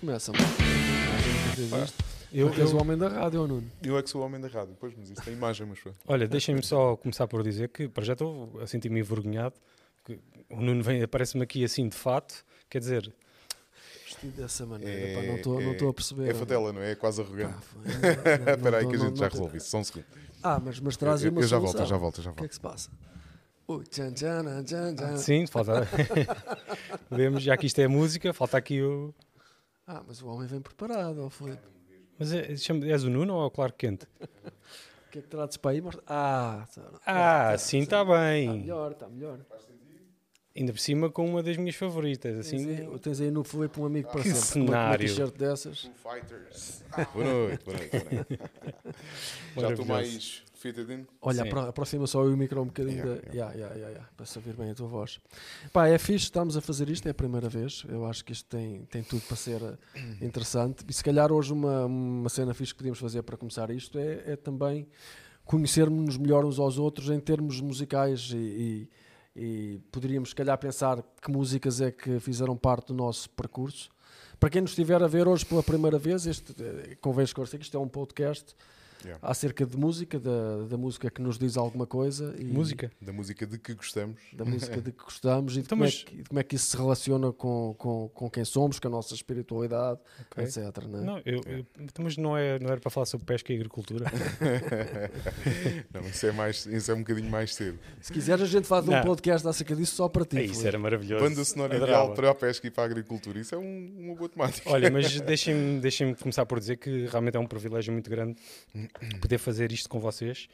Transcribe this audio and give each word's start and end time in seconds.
começa, 0.00 0.32
mano. 0.32 0.44
Eu, 2.32 2.48
Eu- 2.48 2.54
és 2.54 2.72
o 2.72 2.76
homem 2.78 2.96
da 2.96 3.08
rádio, 3.08 3.40
ou 3.40 3.48
Nuno? 3.48 3.70
Eu 3.82 3.98
é 3.98 4.02
que 4.02 4.08
sou 4.10 4.22
o 4.22 4.24
homem 4.24 4.40
da 4.40 4.46
rádio, 4.48 4.76
pois, 4.78 4.94
mas 4.96 5.10
isso 5.10 5.20
tem 5.22 5.32
imagem, 5.34 5.66
mas 5.66 5.80
pronto. 5.80 5.98
Olha, 6.06 6.28
deixem-me 6.28 6.62
só 6.62 6.96
começar 6.96 7.26
por 7.26 7.42
dizer 7.42 7.68
que 7.70 7.88
para 7.88 8.04
já 8.04 8.12
estou 8.12 8.60
a 8.60 8.66
sentir-me 8.66 9.00
envergonhado. 9.00 9.54
que 10.04 10.18
o 10.48 10.60
Nuno 10.62 10.82
vem, 10.82 11.02
aparece-me 11.02 11.42
aqui 11.42 11.62
assim 11.64 11.86
de 11.88 11.94
fato. 11.96 12.44
Quer 12.70 12.78
dizer, 12.78 13.12
Vestido 14.06 14.32
dessa 14.40 14.64
maneira, 14.66 14.92
É- 14.92 15.14
pá, 15.14 15.22
não 15.26 15.36
estou 15.36 15.60
não 15.60 15.68
é- 15.70 15.72
estou 15.72 15.88
a 15.90 15.94
perceber. 15.94 16.30
É 16.30 16.34
fatela, 16.34 16.72
não 16.72 16.80
é? 16.80 16.92
É 16.92 16.94
quase 16.94 17.20
arrogante. 17.20 17.54
foi- 17.66 17.82
não- 17.84 18.44
não- 18.46 18.54
Espera 18.54 18.78
aí 18.78 18.86
que 18.88 18.94
a 18.94 18.98
não- 18.98 19.06
gente 19.08 19.18
já 19.18 19.28
resolve 19.28 19.56
isso, 19.58 19.68
só 19.70 19.78
um 19.78 19.84
segundo. 19.84 20.04
Ah, 20.42 20.58
mas, 20.64 20.80
mas 20.80 20.96
traz 20.96 21.22
Eu, 21.22 21.30
uma 21.32 21.40
eu 21.42 21.46
já 21.46 21.56
solução. 21.58 21.72
volto, 21.74 21.80
eu 21.80 21.86
já 21.86 21.96
volto, 21.96 22.22
já 22.22 22.30
O 22.30 22.34
que 22.34 22.38
é 22.38 22.42
volto. 22.42 22.48
que 22.48 22.54
se 22.54 22.60
passa? 22.60 22.90
Ui, 23.68 23.84
tchan, 23.84 24.12
tchan, 24.12 24.64
tchan, 24.64 24.94
tchan. 24.96 25.16
sim, 25.18 25.46
falta. 25.46 25.86
Podemos, 27.08 27.42
já 27.42 27.56
que 27.56 27.66
isto 27.66 27.78
é 27.80 27.86
música, 27.88 28.32
falta 28.32 28.56
aqui 28.56 28.80
o. 28.82 29.14
Ah, 29.92 30.02
mas 30.06 30.22
o 30.22 30.28
homem 30.28 30.46
vem 30.46 30.60
preparado, 30.60 31.24
ó 31.24 31.28
Filipe. 31.28 31.66
Mas 32.16 32.32
é, 32.32 32.54
chama- 32.56 32.86
és 32.86 33.02
o 33.02 33.10
Nuno 33.10 33.34
ou 33.34 33.42
é 33.42 33.46
o 33.46 33.50
Clark 33.50 33.76
Kent? 33.76 34.04
O 35.08 35.12
que 35.12 35.18
é 35.18 35.22
que 35.22 35.26
trazes 35.28 35.56
para 35.56 35.72
aí? 35.72 35.82
Ah, 36.06 36.68
tá- 36.72 36.82
Ah, 37.04 37.48
tá- 37.50 37.58
sim, 37.58 37.78
tá- 37.78 37.82
está 37.82 38.02
Está 38.02 38.14
bem. 38.14 38.60
melhor, 38.60 38.92
está 38.92 39.08
melhor. 39.08 39.40
Ainda 40.56 40.72
por 40.72 40.78
cima 40.78 41.10
com 41.10 41.26
uma 41.28 41.42
das 41.42 41.56
minhas 41.56 41.74
favoritas. 41.74 42.48
Tens, 42.48 42.62
Assim, 42.64 42.70
aí, 42.92 42.98
tens 43.00 43.20
aí 43.20 43.28
no 43.28 43.42
Filipe 43.42 43.80
um 43.80 43.86
amigo 43.86 44.08
para 44.08 44.22
Que 44.22 44.32
sempre. 44.32 44.52
com 44.52 44.58
uma- 44.60 44.66
com 44.66 44.72
Uma 44.72 44.82
cenário. 44.82 45.08
t-shirt 45.08 45.34
dessas. 45.36 45.90
Fighters. 45.96 46.84
Boa 47.12 47.24
noite, 47.24 47.64
boa 47.64 47.76
noite. 47.76 47.90
Boa 47.90 48.14
noite. 48.14 48.38
Já 49.58 49.70
estou 49.70 49.86
mais 49.86 50.42
fitted 50.60 50.90
in. 50.90 51.06
Olha, 51.22 51.42
Sim. 51.42 51.48
apro- 51.48 51.60
aproxima 51.68 52.06
só 52.06 52.22
o 52.24 52.36
micro 52.36 52.60
um 52.62 52.66
bocadinho 52.66 52.98
Yeah, 52.98 53.20
da. 53.22 53.32
Yeah, 53.32 53.54
yeah, 53.54 53.74
yeah, 53.74 53.90
yeah, 53.92 54.08
para 54.16 54.26
se 54.26 54.38
ouvir 54.38 54.54
bem 54.56 54.70
a 54.70 54.74
tua 54.74 54.86
voz. 54.88 55.18
Pá, 55.72 55.88
é 55.88 55.96
fixe, 55.98 56.24
estamos 56.24 56.56
a 56.56 56.60
fazer 56.60 56.88
isto, 56.90 57.06
é 57.08 57.10
a 57.10 57.14
primeira 57.14 57.48
vez. 57.48 57.84
Eu 57.88 58.04
acho 58.06 58.24
que 58.24 58.32
isto 58.32 58.46
tem, 58.48 58.84
tem 58.84 59.02
tudo 59.02 59.22
para 59.22 59.36
ser 59.36 59.60
eh, 59.62 59.76
interessante. 60.20 60.84
E 60.88 60.92
se 60.92 61.02
calhar 61.02 61.32
hoje 61.32 61.52
uma, 61.52 61.86
uma 61.86 62.28
cena 62.28 62.52
fixe 62.54 62.72
que 62.72 62.78
podíamos 62.78 62.98
fazer 62.98 63.22
para 63.22 63.36
começar 63.36 63.70
isto 63.70 63.98
é, 63.98 64.32
é 64.32 64.36
também 64.36 64.86
conhecermos-nos 65.44 66.16
melhor 66.16 66.44
uns 66.44 66.58
aos 66.58 66.78
outros 66.78 67.10
em 67.10 67.18
termos 67.18 67.60
musicais 67.60 68.30
e, 68.32 68.36
e- 68.36 68.90
e 69.36 69.78
poderíamos 69.92 70.30
se 70.30 70.34
calhar 70.34 70.58
pensar 70.58 71.02
que 71.22 71.30
músicas 71.30 71.80
é 71.80 71.90
que 71.92 72.18
fizeram 72.20 72.56
parte 72.56 72.88
do 72.88 72.94
nosso 72.94 73.30
percurso. 73.30 73.88
Para 74.40 74.50
quem 74.50 74.60
nos 74.60 74.72
estiver 74.72 75.00
a 75.02 75.06
ver 75.06 75.28
hoje 75.28 75.46
pela 75.46 75.62
primeira 75.62 75.98
vez, 75.98 76.26
este, 76.26 76.52
eh, 76.62 76.96
convém 77.00 77.24
esclarecer 77.24 77.58
que 77.58 77.64
isto 77.64 77.76
é 77.76 77.80
um 77.80 77.86
podcast 77.88 78.54
Yeah. 79.02 79.18
acerca 79.26 79.64
de 79.64 79.76
música, 79.76 80.18
da, 80.18 80.64
da 80.68 80.76
música 80.76 81.10
que 81.10 81.22
nos 81.22 81.38
diz 81.38 81.56
alguma 81.56 81.86
coisa. 81.86 82.34
E 82.38 82.44
música. 82.44 82.90
Da 83.00 83.12
música 83.12 83.46
de 83.46 83.58
que 83.58 83.72
gostamos. 83.74 84.20
Da 84.32 84.44
música 84.44 84.80
de 84.80 84.92
que 84.92 85.02
gostamos 85.04 85.52
e 85.54 85.56
de, 85.56 85.60
Então, 85.60 85.78
como, 85.78 85.84
é 85.84 85.86
mas- 85.86 86.04
que, 86.04 86.16
de 86.16 86.24
como 86.28 86.40
é 86.40 86.42
que 86.42 86.56
isso 86.56 86.66
se 86.70 86.76
relaciona 86.76 87.32
com, 87.32 87.74
com, 87.78 88.08
com 88.12 88.30
quem 88.30 88.44
somos, 88.44 88.78
com 88.78 88.88
a 88.88 88.90
nossa 88.90 89.14
espiritualidade, 89.14 89.98
Ok. 90.30 90.44
etc. 90.44 90.58
Né? 90.86 91.00
Não, 91.00 91.18
eu, 91.24 91.40
eu- 91.46 91.66
então, 91.80 92.04
mas 92.04 92.16
não, 92.16 92.36
é, 92.36 92.58
não 92.58 92.68
era 92.70 92.80
para 92.80 92.90
falar 92.90 93.06
sobre 93.06 93.24
pesca 93.26 93.52
e 93.52 93.56
agricultura? 93.56 94.04
Não, 95.92 96.00
isso 96.02 96.26
é, 96.26 96.32
mais, 96.32 96.66
isso 96.66 96.90
é 96.90 96.94
um 96.94 96.98
bocadinho 97.00 97.30
mais 97.30 97.54
cedo. 97.54 97.78
Se 98.00 98.12
quiseres, 98.12 98.42
a 98.42 98.46
gente 98.46 98.66
faz 98.66 98.86
um 98.86 98.92
Não. 98.92 99.02
podcast 99.02 99.46
acerca 99.46 99.74
disso 99.74 99.94
só 99.96 100.08
para 100.08 100.24
ti. 100.24 100.38
É, 100.38 100.44
isso 100.44 100.66
era 100.66 100.78
maravilhoso. 100.78 101.24
Banda 101.24 101.44
sonora 101.44 101.76
Adorava. 101.76 102.02
ideal 102.04 102.14
para 102.14 102.30
a 102.30 102.34
pesca 102.34 102.66
e 102.66 102.70
para 102.70 102.82
a 102.84 102.86
agricultura. 102.86 103.38
Isso 103.38 103.54
é 103.54 103.58
um- 103.58 103.92
uma 103.98 104.14
boa 104.14 104.28
temática. 104.28 104.70
Olha, 104.70 104.90
mas 104.90 105.20
deixem-me 105.22 105.80
deixem 105.80 106.14
começar 106.14 106.44
por 106.46 106.58
dizer 106.58 106.76
que 106.76 107.06
realmente 107.06 107.36
é 107.36 107.40
um 107.40 107.46
privilégio 107.46 107.92
muito 107.92 108.08
grande 108.10 108.36
poder 109.20 109.38
fazer 109.38 109.72
isto 109.72 109.88
com 109.88 110.00
vocês, 110.00 110.48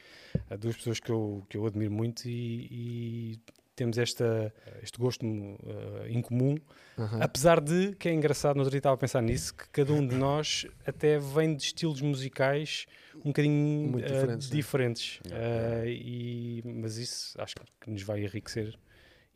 duas 0.59 0.75
pessoas 0.75 0.99
que 0.99 1.09
eu, 1.09 1.45
que 1.49 1.57
eu 1.57 1.65
admiro 1.65 1.91
muito 1.91 2.27
e, 2.27 2.67
e 2.71 3.39
temos 3.77 3.97
esta, 3.99 4.51
este 4.81 4.97
gosto 4.97 5.23
eh, 5.23 6.07
em 6.09 6.19
comum, 6.19 6.57
Aham. 6.97 7.21
apesar 7.21 7.61
de, 7.61 7.95
que 7.95 8.09
é 8.09 8.13
engraçado, 8.13 8.55
no 8.55 8.61
outro 8.61 8.71
dia 8.71 8.79
estava 8.79 8.95
a 8.95 8.97
pensar 8.97 9.21
nisso, 9.21 9.53
que 9.53 9.69
cada 9.69 9.93
um 9.93 10.05
de 10.05 10.15
nós 10.15 10.65
até 10.85 11.19
vem 11.19 11.55
de 11.55 11.61
estilos 11.61 12.01
musicais 12.01 12.87
um 13.17 13.27
bocadinho 13.29 13.91
Muito 13.91 14.07
diferentes, 14.07 14.49
né? 14.49 14.55
diferentes. 14.55 15.19
Yeah. 15.27 15.85
Eh, 15.85 15.91
e, 15.91 16.63
mas 16.65 16.97
isso 16.97 17.39
acho 17.39 17.53
que 17.79 17.89
nos 17.91 18.01
vai 18.01 18.23
enriquecer 18.23 18.77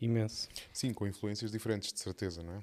imenso. 0.01 0.50
Sim, 0.73 0.91
com 0.91 1.06
influências 1.06 1.51
diferentes, 1.51 1.94
de 1.94 2.00
certeza, 2.00 2.41
não 2.41 2.56
é? 2.56 2.62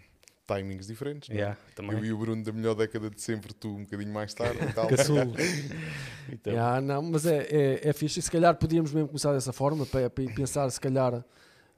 Timings 0.49 0.87
diferentes. 0.87 1.29
não 1.29 1.37
é? 1.37 1.39
Yeah, 1.41 1.59
também. 1.77 1.99
Eu 1.99 2.05
e 2.07 2.13
o 2.13 2.19
Bruno 2.19 2.43
da 2.43 2.51
melhor 2.53 2.75
década 2.75 3.11
de 3.11 3.21
sempre, 3.21 3.53
tu 3.53 3.69
um 3.69 3.83
bocadinho 3.85 4.13
mais 4.13 4.33
tarde 4.33 4.59
e 4.65 4.73
tal. 4.73 4.89
Então, 6.33 6.53
Yeah, 6.53 6.81
não, 6.81 7.03
mas 7.03 7.25
é, 7.27 7.47
é, 7.51 7.89
é 7.89 7.93
fixe. 7.93 8.19
E 8.19 8.23
se 8.23 8.31
calhar 8.31 8.55
podíamos 8.57 8.93
mesmo 8.93 9.09
começar 9.09 9.33
dessa 9.33 9.53
forma, 9.53 9.87
para, 9.87 10.11
para 10.11 10.25
pensar, 10.35 10.69
se 10.71 10.81
calhar. 10.81 11.25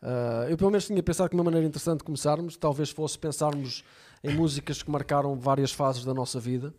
ah, 0.02 0.46
eu 0.48 0.56
pelo 0.56 0.70
menos 0.70 0.86
tinha 0.86 1.02
pensado 1.02 1.28
que 1.28 1.34
uma 1.36 1.44
maneira 1.44 1.66
interessante 1.66 1.98
de 1.98 2.04
começarmos 2.04 2.56
talvez 2.56 2.90
fosse 2.90 3.18
pensarmos 3.18 3.84
em 4.24 4.34
músicas 4.34 4.82
que 4.82 4.90
marcaram 4.90 5.38
várias 5.38 5.72
fases 5.72 6.04
da 6.04 6.12
nossa 6.14 6.38
vida. 6.40 6.72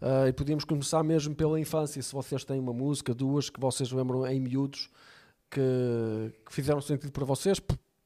Ah, 0.00 0.28
e 0.28 0.32
podíamos 0.32 0.64
começar 0.64 1.02
mesmo 1.02 1.34
pela 1.34 1.58
infância. 1.60 2.00
Se 2.02 2.12
vocês 2.12 2.44
têm 2.44 2.58
uma 2.60 2.72
música, 2.72 3.14
duas, 3.14 3.48
que 3.50 3.60
vocês 3.60 3.90
lembram 3.92 4.26
em 4.26 4.40
miúdos, 4.40 4.90
que, 5.50 5.60
que 6.46 6.52
fizeram 6.54 6.80
sentido 6.80 7.12
para 7.12 7.24
vocês, 7.24 7.60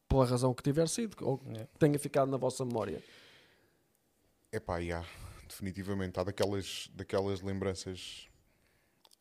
pela 0.09 0.25
razão 0.25 0.55
que 0.55 0.63
tiver 0.63 0.89
sido, 0.89 1.17
ou 1.21 1.39
que 1.39 1.49
Yeah. 1.49 1.69
tenha 1.79 1.99
ficado 1.99 2.31
na 2.31 2.37
vossa 2.37 2.65
memória. 2.65 3.03
É 4.51 4.59
pá, 4.59 4.81
já, 4.81 5.05
definitivamente. 5.47 6.19
Há 6.19 6.25
daquelas, 6.25 6.89
daquelas 6.95 7.43
lembranças 7.43 8.29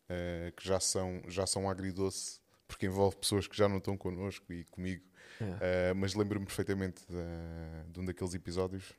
eh, 0.09 0.53
que 0.55 0.65
já 0.65 0.79
são, 0.79 1.21
já 1.27 1.45
são 1.45 1.69
agridoce, 1.69 2.39
porque 2.67 2.85
envolve 2.85 3.17
pessoas 3.17 3.47
que 3.47 3.57
já 3.57 3.67
não 3.67 3.77
estão 3.77 3.97
connosco 3.97 4.51
e 4.53 4.63
comigo. 4.65 5.03
Yeah. 5.41 5.59
Eh, 5.65 5.93
mas 5.93 6.13
lembro-me 6.13 6.45
perfeitamente 6.45 7.03
de, 7.07 7.91
de 7.91 7.99
um 7.99 8.05
daqueles 8.05 8.33
episódios. 8.33 8.93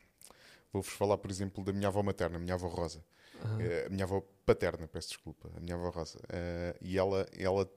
Vou-vos 0.70 0.92
falar, 0.92 1.16
por 1.16 1.30
exemplo, 1.30 1.64
da 1.64 1.72
minha 1.72 1.88
avó 1.88 2.02
materna, 2.02 2.36
a 2.36 2.40
minha 2.40 2.54
avó 2.54 2.68
Rosa. 2.68 3.02
Aham. 3.42 3.62
Eh, 3.62 3.86
a 3.86 3.88
minha 3.88 4.04
avó 4.04 4.20
paterna, 4.44 4.86
peço 4.86 5.08
desculpa, 5.08 5.50
a 5.56 5.60
minha 5.60 5.74
avó 5.74 5.88
Rosa. 5.88 6.18
E 6.82 6.98
ela, 6.98 7.26
ela 7.38 7.70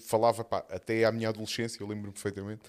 falava, 0.00 0.42
pá, 0.44 0.66
até 0.68 1.04
à 1.04 1.12
minha 1.12 1.28
adolescência, 1.28 1.80
eu 1.80 1.86
lembro-me 1.86 2.12
perfeitamente, 2.12 2.62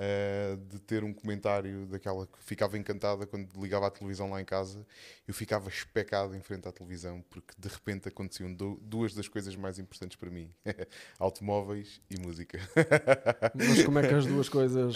eh, 0.00 0.56
de 0.68 0.78
ter 0.78 1.02
um 1.02 1.12
comentário 1.12 1.84
daquela 1.86 2.24
que 2.26 2.40
ficava 2.40 2.78
encantada 2.78 3.26
quando 3.26 3.48
ligava 3.60 3.88
a 3.88 3.90
televisão 3.90 4.30
lá 4.30 4.40
em 4.40 4.44
casa. 4.44 4.86
Eu 5.26 5.34
ficava 5.34 5.68
especado 5.68 6.36
em 6.36 6.40
frente 6.40 6.68
à 6.68 6.72
televisão, 6.72 7.20
porque 7.28 7.52
de 7.58 7.68
repente 7.68 8.06
aconteciam 8.08 8.54
du- 8.54 8.78
duas 8.80 9.12
das 9.12 9.26
coisas 9.26 9.56
mais 9.56 9.78
importantes 9.78 10.16
para 10.16 10.30
mim: 10.30 10.54
automóveis 11.18 12.00
e 12.08 12.16
música. 12.20 12.58
Mas 13.54 13.82
como 13.84 13.98
é 13.98 14.06
que 14.06 14.14
as 14.14 14.24
duas 14.26 14.48
coisas? 14.48 14.94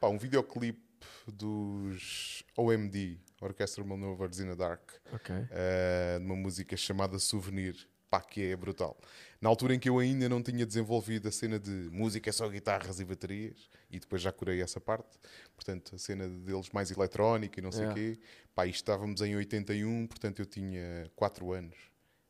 Pá, 0.00 0.08
um 0.08 0.16
videoclipe 0.18 0.82
dos 1.26 2.42
OMD, 2.56 3.18
Orchestral 3.40 3.86
Maneuvers 3.86 4.40
in 4.40 4.46
the 4.48 4.56
Dark. 4.56 4.90
Ok. 5.12 5.34
uh, 5.34 6.18
numa 6.20 6.36
música 6.36 6.76
chamada 6.76 7.18
Souvenir, 7.18 7.76
pá, 8.14 8.20
que 8.20 8.50
é 8.52 8.56
brutal. 8.56 8.96
Na 9.40 9.48
altura 9.48 9.74
em 9.74 9.78
que 9.78 9.88
eu 9.88 9.98
ainda 9.98 10.28
não 10.28 10.40
tinha 10.40 10.64
desenvolvido 10.64 11.26
a 11.28 11.32
cena 11.32 11.58
de 11.58 11.70
música 11.90 12.30
é 12.30 12.32
só 12.32 12.48
guitarras 12.48 13.00
e 13.00 13.04
baterias, 13.04 13.68
e 13.90 13.98
depois 13.98 14.22
já 14.22 14.30
curei 14.30 14.62
essa 14.62 14.80
parte, 14.80 15.18
portanto, 15.56 15.94
a 15.96 15.98
cena 15.98 16.28
deles 16.28 16.70
mais 16.70 16.90
eletrónica 16.92 17.58
e 17.58 17.62
não 17.62 17.72
sei 17.72 17.86
o 17.86 17.90
Yeah. 17.90 18.14
quê, 18.16 18.20
pá, 18.54 18.66
e 18.66 18.70
estávamos 18.70 19.20
em 19.20 19.34
81, 19.36 20.06
portanto 20.06 20.38
eu 20.38 20.46
tinha 20.46 21.10
4 21.16 21.52
anos, 21.52 21.76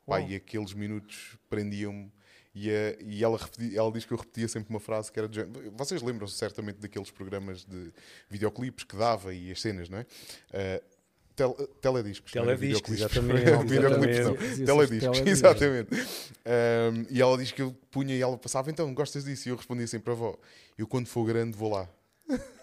pá, 0.07 0.17
Uau. 0.19 0.29
e 0.31 0.35
aqueles 0.37 0.73
minutos 0.73 1.37
prendiam-me. 1.51 2.11
E, 2.57 2.71
a- 2.71 2.97
e 3.01 3.23
ela, 3.25 3.39
ela 3.75 3.91
diz 3.93 4.05
que 4.05 4.13
eu 4.13 4.17
repetia 4.17 4.47
sempre 4.49 4.71
uma 4.71 4.79
frase 4.81 5.11
que 5.13 5.19
era 5.19 5.27
do 5.29 5.35
género- 5.35 5.73
Vocês 5.73 6.01
lembram-se 6.03 6.35
certamente 6.37 6.77
daqueles 6.79 7.11
programas 7.11 7.65
de 7.65 7.93
videoclipes 8.31 8.85
que 8.85 8.97
dava 8.97 9.35
e 9.35 9.51
as 9.51 9.61
cenas, 9.61 9.89
não 9.89 9.99
é? 9.99 10.03
Uh, 10.03 10.94
tel- 11.37 11.55
telediscos. 11.81 12.35
era 12.35 12.45
Telediscos, 12.47 12.91
videoclipes. 12.91 13.45
exatamente, 13.45 13.51
Não, 13.81 13.91
não. 13.91 14.05
exatamente. 14.05 14.65
Telediscos, 14.65 15.21
exatamente. 15.27 15.91
Um, 15.95 17.07
e 17.11 17.21
ela 17.23 17.37
diz 17.39 17.53
que 17.53 17.63
eu 17.63 17.73
punha 17.91 18.15
e 18.15 18.21
ela 18.21 18.37
passava, 18.39 18.71
então 18.71 18.93
gostas 18.95 19.25
disso? 19.25 19.49
E 19.49 19.51
eu 19.51 19.57
respondia 19.57 19.87
sempre, 19.87 20.11
avó, 20.13 20.37
eu 20.79 20.87
quando 20.87 21.07
for 21.07 21.25
grande 21.25 21.57
vou 21.57 21.71
lá. 21.71 21.89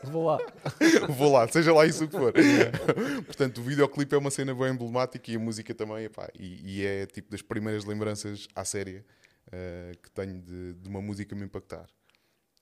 Vou 0.03 0.25
lá. 0.25 0.39
vou 1.09 1.31
lá, 1.31 1.47
seja 1.47 1.71
lá 1.73 1.85
isso 1.85 2.05
o 2.05 2.07
que 2.07 2.17
for. 2.17 2.33
Portanto, 3.27 3.59
o 3.59 3.63
videoclipe 3.63 4.15
é 4.15 4.17
uma 4.17 4.31
cena 4.31 4.53
bem 4.55 4.69
emblemática 4.73 5.31
e 5.31 5.35
a 5.35 5.39
música 5.39 5.73
também, 5.75 6.05
epá, 6.05 6.27
e, 6.37 6.79
e 6.79 6.85
é 6.85 7.05
tipo 7.05 7.29
das 7.29 7.41
primeiras 7.41 7.85
lembranças 7.85 8.47
à 8.55 8.65
série 8.65 8.97
uh, 9.47 9.97
que 10.01 10.09
tenho 10.11 10.41
de, 10.41 10.73
de 10.73 10.89
uma 10.89 11.01
música 11.01 11.35
me 11.35 11.43
impactar. 11.45 11.85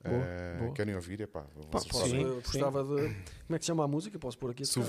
Boa, 0.03 0.17
Uh, 0.17 0.59
boa. 0.59 0.73
Querem 0.73 0.95
ouvir? 0.95 1.19
Epá, 1.19 1.41
Pá, 1.41 1.79
posso. 1.81 2.05
Sim, 2.05 2.23
eu 2.23 2.35
gostava 2.35 2.83
de. 2.83 3.13
Como 3.45 3.55
é 3.55 3.59
que 3.59 3.65
se 3.65 3.67
chama 3.67 3.83
a 3.83 3.87
música? 3.87 4.17
Posso 4.17 4.37
pôr 4.37 4.51
aqui? 4.51 4.63
a 4.63 4.65
tocar? 4.65 4.87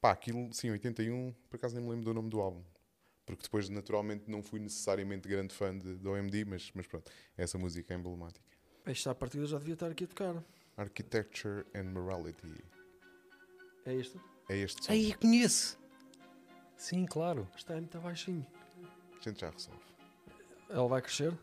Pá, 0.00 0.12
aquilo, 0.12 0.52
sim, 0.52 0.70
81, 0.70 1.34
por 1.48 1.56
acaso 1.56 1.74
nem 1.74 1.84
me 1.84 1.90
lembro 1.90 2.06
do 2.06 2.14
nome 2.14 2.30
do 2.30 2.40
álbum. 2.40 2.64
Porque 3.26 3.42
depois, 3.42 3.68
naturalmente, 3.68 4.30
não 4.30 4.42
fui 4.42 4.58
necessariamente 4.58 5.28
grande 5.28 5.54
fã 5.54 5.76
de, 5.76 5.96
do 5.96 6.10
OMD, 6.10 6.44
mas, 6.46 6.70
mas 6.74 6.86
pronto, 6.86 7.10
essa 7.36 7.58
música 7.58 7.92
é 7.92 7.96
emblemática. 7.96 8.44
Esta 8.86 9.14
partida 9.14 9.46
já 9.46 9.58
devia 9.58 9.74
estar 9.74 9.90
aqui 9.90 10.04
a 10.04 10.06
tocar. 10.06 10.42
Architecture 10.76 11.66
and 11.74 11.84
Morality. 11.92 12.64
É 13.84 13.94
isto? 13.94 14.20
É 14.48 14.56
este 14.56 14.84
som. 14.84 14.92
Aí, 14.92 15.14
conheço. 15.14 15.78
Sim, 16.76 17.04
claro. 17.04 17.46
Está 17.54 17.74
muito 17.74 18.00
baixinho. 18.00 18.46
A 19.20 19.22
gente 19.22 19.40
já 19.40 19.50
resolve. 19.50 19.80
Ela 20.70 20.88
vai 20.88 21.02
crescer? 21.02 21.36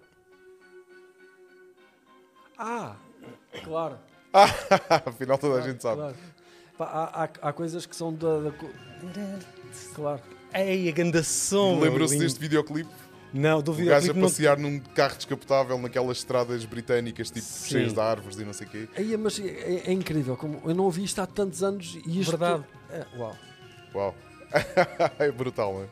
Ah! 2.58 2.98
Claro. 3.64 4.00
Afinal, 5.06 5.38
toda 5.38 5.60
a 5.60 5.62
gente 5.62 5.82
sabe. 5.82 6.02
claro. 6.02 6.18
Pá, 6.78 6.86
há, 6.86 7.24
há, 7.24 7.50
há 7.50 7.54
coisas 7.54 7.86
que 7.86 7.96
são 7.96 8.14
da. 8.14 8.40
da 8.40 8.54
Claro. 9.94 10.22
Ei, 10.54 10.88
a 10.88 10.92
ganda 10.92 11.24
som! 11.24 11.80
Lembram-se 11.80 12.14
lindo. 12.14 12.24
deste 12.26 12.40
videoclipe? 12.40 12.90
Não, 13.34 13.62
do 13.62 13.72
O 13.72 13.76
gajo 13.76 13.92
a 13.92 14.00
videoclipe 14.00 14.20
não... 14.20 14.28
passear 14.28 14.58
num 14.58 14.80
carro 14.80 15.16
descapotável 15.18 15.78
naquelas 15.78 16.18
estradas 16.18 16.64
britânicas, 16.66 17.30
tipo, 17.30 17.46
Sim. 17.46 17.70
cheias 17.70 17.94
de 17.94 18.00
árvores 18.00 18.38
e 18.40 18.46
não 18.46 18.54
sei 18.54 18.68
o 18.68 18.70
quê. 18.70 18.90
Aí, 18.96 19.18
mas 19.18 19.40
é, 19.40 19.84
é 19.86 19.92
incrível, 19.92 20.38
como 20.38 20.62
eu 20.66 20.74
não 20.74 20.86
ouvi 20.86 21.04
isto 21.04 21.20
há 21.20 21.28
tantos 21.28 21.62
anos 21.62 21.98
e 22.06 22.20
isto. 22.20 22.32
Verdade. 22.32 22.64
É, 22.90 23.06
uau. 23.18 23.36
Uau. 23.94 24.16
é 25.20 25.32
brutal, 25.32 25.74
não 25.74 25.84
é? 25.84 25.88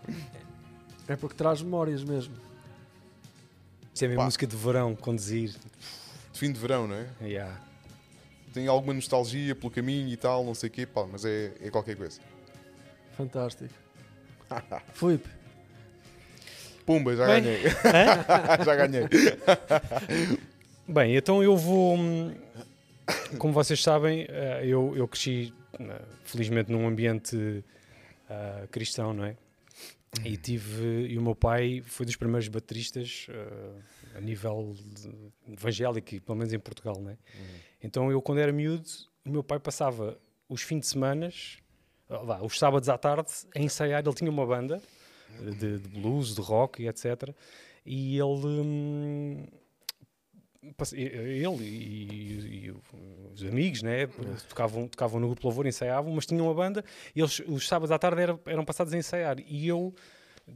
É 1.10 1.16
porque 1.16 1.36
traz 1.36 1.62
memórias 1.62 2.04
mesmo. 2.04 2.34
Isto 3.94 4.04
é 4.04 4.06
a 4.06 4.10
minha 4.10 4.18
Pá. 4.18 4.26
música 4.26 4.48
de 4.48 4.56
verão, 4.56 4.96
conduzir. 4.96 5.50
De 5.52 6.40
fim 6.40 6.52
de 6.52 6.60
verão, 6.60 6.88
não 6.88 6.96
é? 6.96 7.08
Yeah. 7.22 7.60
Tem 8.56 8.68
alguma 8.68 8.94
nostalgia 8.94 9.54
pelo 9.54 9.70
caminho 9.70 10.08
e 10.08 10.16
tal, 10.16 10.46
não 10.46 10.56
sei 10.56 10.70
o 10.70 10.72
quê, 10.72 10.86
pá, 10.86 11.06
mas 11.06 11.26
é, 11.26 11.52
é 11.60 11.70
qualquer 11.70 11.98
coisa. 11.98 12.22
Fantástico. 13.18 13.74
Filipe, 14.94 15.28
Pumba, 16.86 17.18
já 17.18 17.28
Bem. 17.28 17.44
ganhei. 17.44 17.64
já 18.64 18.76
ganhei. 18.76 19.04
Bem, 20.88 21.18
então 21.18 21.44
eu 21.44 21.58
vou. 21.58 21.98
Como 23.38 23.52
vocês 23.52 23.84
sabem, 23.84 24.26
eh, 24.30 24.62
eu, 24.64 24.94
eu 24.96 25.06
cresci, 25.06 25.54
eh, 25.78 26.02
felizmente, 26.24 26.72
num 26.72 26.88
ambiente 26.88 27.62
ah, 28.30 28.68
cristão, 28.72 29.14
não 29.14 29.26
é? 29.26 29.36
E 30.24 30.38
tive. 30.38 31.08
E 31.08 31.18
o 31.18 31.22
meu 31.22 31.36
pai 31.36 31.82
foi 31.86 32.06
dos 32.06 32.16
primeiros 32.16 32.48
bateristas 32.48 33.28
ah, 33.30 34.18
a 34.18 34.22
nível 34.22 34.76
evangélico, 35.48 36.22
pelo 36.22 36.38
menos 36.38 36.54
em 36.54 36.60
Portugal, 36.60 36.96
não 37.02 37.12
é? 37.12 37.18
Então 37.84 38.10
eu, 38.10 38.22
quando 38.22 38.40
era 38.40 38.52
miúdo, 38.52 38.88
o 39.26 39.30
meu 39.30 39.44
pai 39.44 39.60
passava 39.60 40.18
os 40.48 40.62
fins 40.62 40.80
de 40.82 40.88
semana, 40.88 41.30
os 42.42 42.58
sábados 42.58 42.88
à 42.88 42.98
tarde, 42.98 43.30
a 43.56 43.60
ensaiar. 43.60 44.04
Ele 44.06 44.16
tinha 44.16 44.30
uma 44.30 44.46
banda 44.46 44.82
eh, 45.42 45.52
de, 45.52 45.80
de 45.80 45.90
blues, 45.90 46.34
de 46.34 46.42
rock 46.42 46.84
e 46.84 46.88
etc. 46.88 47.34
E 47.86 48.18
ele. 48.18 48.46
hum, 48.46 49.48
ele 50.94 51.64
e, 51.64 52.66
e 52.68 52.74
os 53.34 53.44
amigos, 53.44 53.82
né? 53.84 54.08
Tocavam, 54.50 54.88
tocavam 54.88 55.20
no 55.20 55.28
grupo 55.28 55.46
louvor, 55.48 55.66
ensaiavam, 55.68 56.14
mas 56.14 56.26
tinham 56.26 56.46
uma 56.46 56.54
banda 56.54 56.84
e 57.16 57.20
eles, 57.22 57.40
os 57.48 57.68
sábados 57.68 57.92
à 57.92 57.98
tarde 58.00 58.22
era- 58.22 58.40
eram 58.46 58.64
passados 58.66 58.94
a 58.94 58.98
ensaiar. 58.98 59.38
E 59.48 59.68
eu 59.68 59.94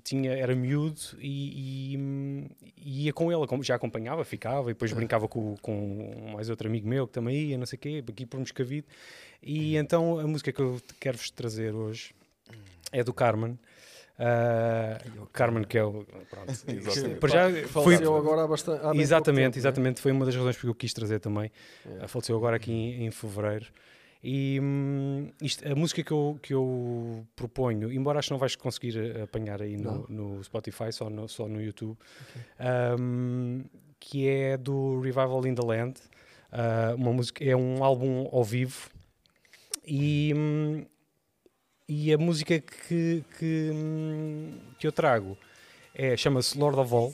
tinha, 0.03 0.31
era 0.33 0.55
miúdo 0.55 0.99
e, 1.19 1.95
e, 1.95 2.49
e 2.77 3.05
ia 3.05 3.13
com 3.13 3.31
ele, 3.31 3.63
já 3.63 3.75
acompanhava, 3.75 4.23
ficava 4.23 4.69
e 4.69 4.73
depois 4.73 4.93
brincava 4.93 5.27
com, 5.27 5.55
com 5.61 6.31
mais 6.33 6.49
outro 6.49 6.67
amigo 6.67 6.87
meu 6.87 7.07
que 7.07 7.13
também 7.13 7.35
ia, 7.49 7.57
não 7.57 7.65
sei 7.65 7.77
o 7.77 7.79
quê, 7.79 8.03
aqui 8.07 8.25
por 8.25 8.39
Moscavide. 8.39 8.85
E 9.41 9.75
então 9.77 10.19
a 10.19 10.27
música 10.27 10.51
que 10.51 10.61
eu 10.61 10.79
quero-vos 10.99 11.31
trazer 11.31 11.73
hoje 11.73 12.13
é 12.91 13.03
do 13.03 13.13
Carmen. 13.13 13.57
Ah, 14.19 14.97
Carmen, 15.31 15.63
que 15.63 15.77
é 15.77 15.83
o. 15.83 16.03
Pronto, 16.29 16.49
Exatamente. 16.67 17.19
para 17.19 17.29
já 17.29 17.49
foi, 17.67 17.83
faleceu 17.95 18.17
agora 18.17 18.43
há 18.43 18.47
bastante. 18.47 18.85
há 18.85 18.93
exatamente, 18.95 19.43
tempo, 19.45 19.55
né? 19.55 19.59
exatamente. 19.59 20.01
Foi 20.01 20.11
uma 20.11 20.25
das 20.25 20.35
razões 20.35 20.55
porque 20.57 20.67
eu 20.67 20.75
quis 20.75 20.93
trazer 20.93 21.19
também. 21.19 21.49
É. 21.85 22.03
Uh, 22.03 22.07
Faleceu 22.09 22.35
agora 22.35 22.57
aqui 22.57 22.71
em, 22.71 23.05
em 23.05 23.11
fevereiro. 23.11 23.67
E 24.21 24.59
hum, 24.61 25.31
isto- 25.41 25.65
a 25.65 25.73
música 25.73 26.03
que 26.03 26.11
eu, 26.11 26.37
que 26.41 26.53
eu 26.53 27.25
proponho, 27.33 27.89
embora 27.89 28.19
acho 28.19 28.27
que 28.27 28.33
não 28.33 28.39
vais 28.39 28.53
conseguir 28.57 28.97
uh, 28.97 29.23
apanhar 29.23 29.61
aí 29.61 29.77
no, 29.77 30.05
no 30.09 30.43
Spotify, 30.43 30.91
só 30.91 31.09
no, 31.09 31.25
só 31.29 31.47
no 31.47 31.61
YouTube, 31.61 31.97
um, 32.99 33.63
que 33.97 34.27
é 34.27 34.57
do 34.57 34.99
Revival 34.99 35.47
in 35.47 35.55
the 35.55 35.65
Land. 35.65 36.01
Uh, 36.51 36.95
uma 36.97 37.13
música, 37.13 37.45
é 37.45 37.55
um 37.55 37.81
álbum 37.81 38.27
ao 38.33 38.43
vivo. 38.43 38.89
E, 39.85 40.33
hum, 40.35 40.85
e 41.91 42.13
a 42.13 42.17
música 42.19 42.59
que, 42.59 43.23
que, 43.39 43.71
hum, 43.73 44.53
que 44.77 44.85
eu 44.85 44.91
trago 44.91 45.35
é, 45.95 46.15
chama-se 46.15 46.55
Lord 46.57 46.79
of 46.79 46.93
All, 46.93 47.13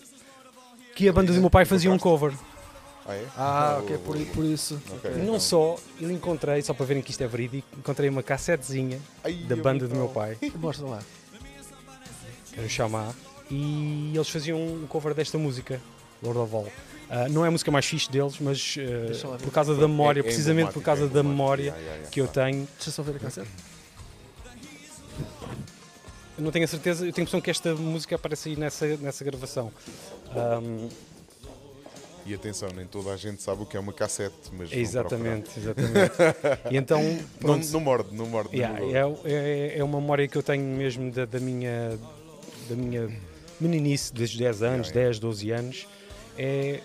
que 0.94 1.07
a 1.07 1.13
banda 1.13 1.31
do 1.31 1.39
meu 1.39 1.50
pai 1.50 1.63
fazia 1.63 1.89
um 1.89 1.98
cover. 1.98 2.33
Ah, 3.07 3.16
é? 3.16 3.25
Ah, 3.38 3.77
o- 3.80 3.83
ok, 3.86 3.98
por, 4.00 4.18
por 4.33 4.44
isso. 4.45 4.81
Ok, 4.92 5.12
E 5.12 5.18
não 5.19 5.24
então. 5.24 5.39
só, 5.39 5.77
eu 6.01 6.12
encontrei, 6.12 6.62
só 6.62 6.74
para 6.74 6.86
verem 6.86 7.01
que 7.01 7.12
isto 7.12 7.24
é 7.24 7.27
verídico, 7.27 7.68
encontrei 7.77 8.10
uma 8.10 8.22
cassetezinha 8.22 9.00
Ai, 9.24 9.33
da 9.48 9.56
é 9.56 9.57
banda 9.57 9.88
do 9.88 9.95
meu 9.95 10.10
pai, 10.10 10.38
Mostra 10.60 10.86
lá. 10.88 11.01
era 12.57 12.66
o 12.66 12.69
Chamá, 12.69 13.13
e 13.50 14.12
eles 14.13 14.27
faziam 14.30 14.57
um 14.60 14.86
cover 14.88 15.13
desta 15.13 15.38
música, 15.38 15.80
Lord 16.22 16.39
of 16.39 16.54
All. 16.56 16.68
Ah, 17.10 17.30
não 17.30 17.45
é 17.45 17.48
a 17.48 17.51
música 17.51 17.72
mais 17.72 17.86
fixe 17.86 18.12
deles, 18.12 18.38
mas 18.42 18.75
ver. 18.75 19.16
por 19.42 19.51
causa 19.51 19.74
da 19.75 19.88
memória, 19.88 20.19
É- 20.19 20.22
é 20.22 20.24
precisamente 20.24 20.74
por 20.74 20.81
causa 20.83 21.06
é 21.06 21.07
da 21.07 21.22
memória 21.24 21.63
Yeah, 21.63 21.77
yeah, 21.80 21.95
yeah, 21.95 22.12
que 22.12 22.19
eu 22.19 22.27
tenho. 22.27 22.68
Deixa 22.77 22.92
só 22.92 23.04
ver 23.04 23.16
a 23.18 23.19
cassete. 23.19 23.48
Eu 26.37 26.43
não 26.43 26.51
tenho 26.51 26.65
a 26.65 26.67
certeza, 26.67 27.05
eu 27.05 27.13
tenho 27.13 27.23
a 27.23 27.27
impressão 27.27 27.41
que 27.41 27.49
esta 27.49 27.73
música 27.75 28.15
aparece 28.15 28.49
aí 28.49 28.55
nessa, 28.57 28.85
nessa 28.97 29.23
gravação. 29.23 29.71
Ahm, 30.35 30.89
E 32.25 32.33
atenção, 32.33 32.69
nem 32.75 32.85
toda 32.85 33.11
a 33.11 33.17
gente 33.17 33.41
sabe 33.41 33.61
o 33.63 33.65
que 33.65 33.77
é 33.77 33.79
uma 33.79 33.93
cassete, 33.93 34.35
mas 34.57 34.71
exatamente, 34.71 35.51
exatamente. 35.57 36.11
E 36.71 36.75
então. 36.77 37.01
Não, 37.41 37.57
não 37.57 37.79
morde, 37.79 38.13
não 38.15 38.25
morde. 38.25 38.55
Yeah, 38.55 38.79
não 38.79 39.19
é, 39.23 39.31
é, 39.31 39.77
é 39.79 39.83
uma 39.83 40.01
memória 40.01 40.27
que 40.27 40.37
eu 40.37 40.43
tenho 40.43 40.63
mesmo 40.63 41.11
da, 41.11 41.25
da 41.25 41.39
minha 41.39 41.97
da 42.67 42.75
minha 42.75 43.09
meninice, 43.59 44.13
desde 44.13 44.38
10 44.39 44.63
anos, 44.63 44.88
Yeah, 44.88 45.07
10, 45.09 45.19
12 45.19 45.51
anos, 45.51 45.88
é 46.38 46.79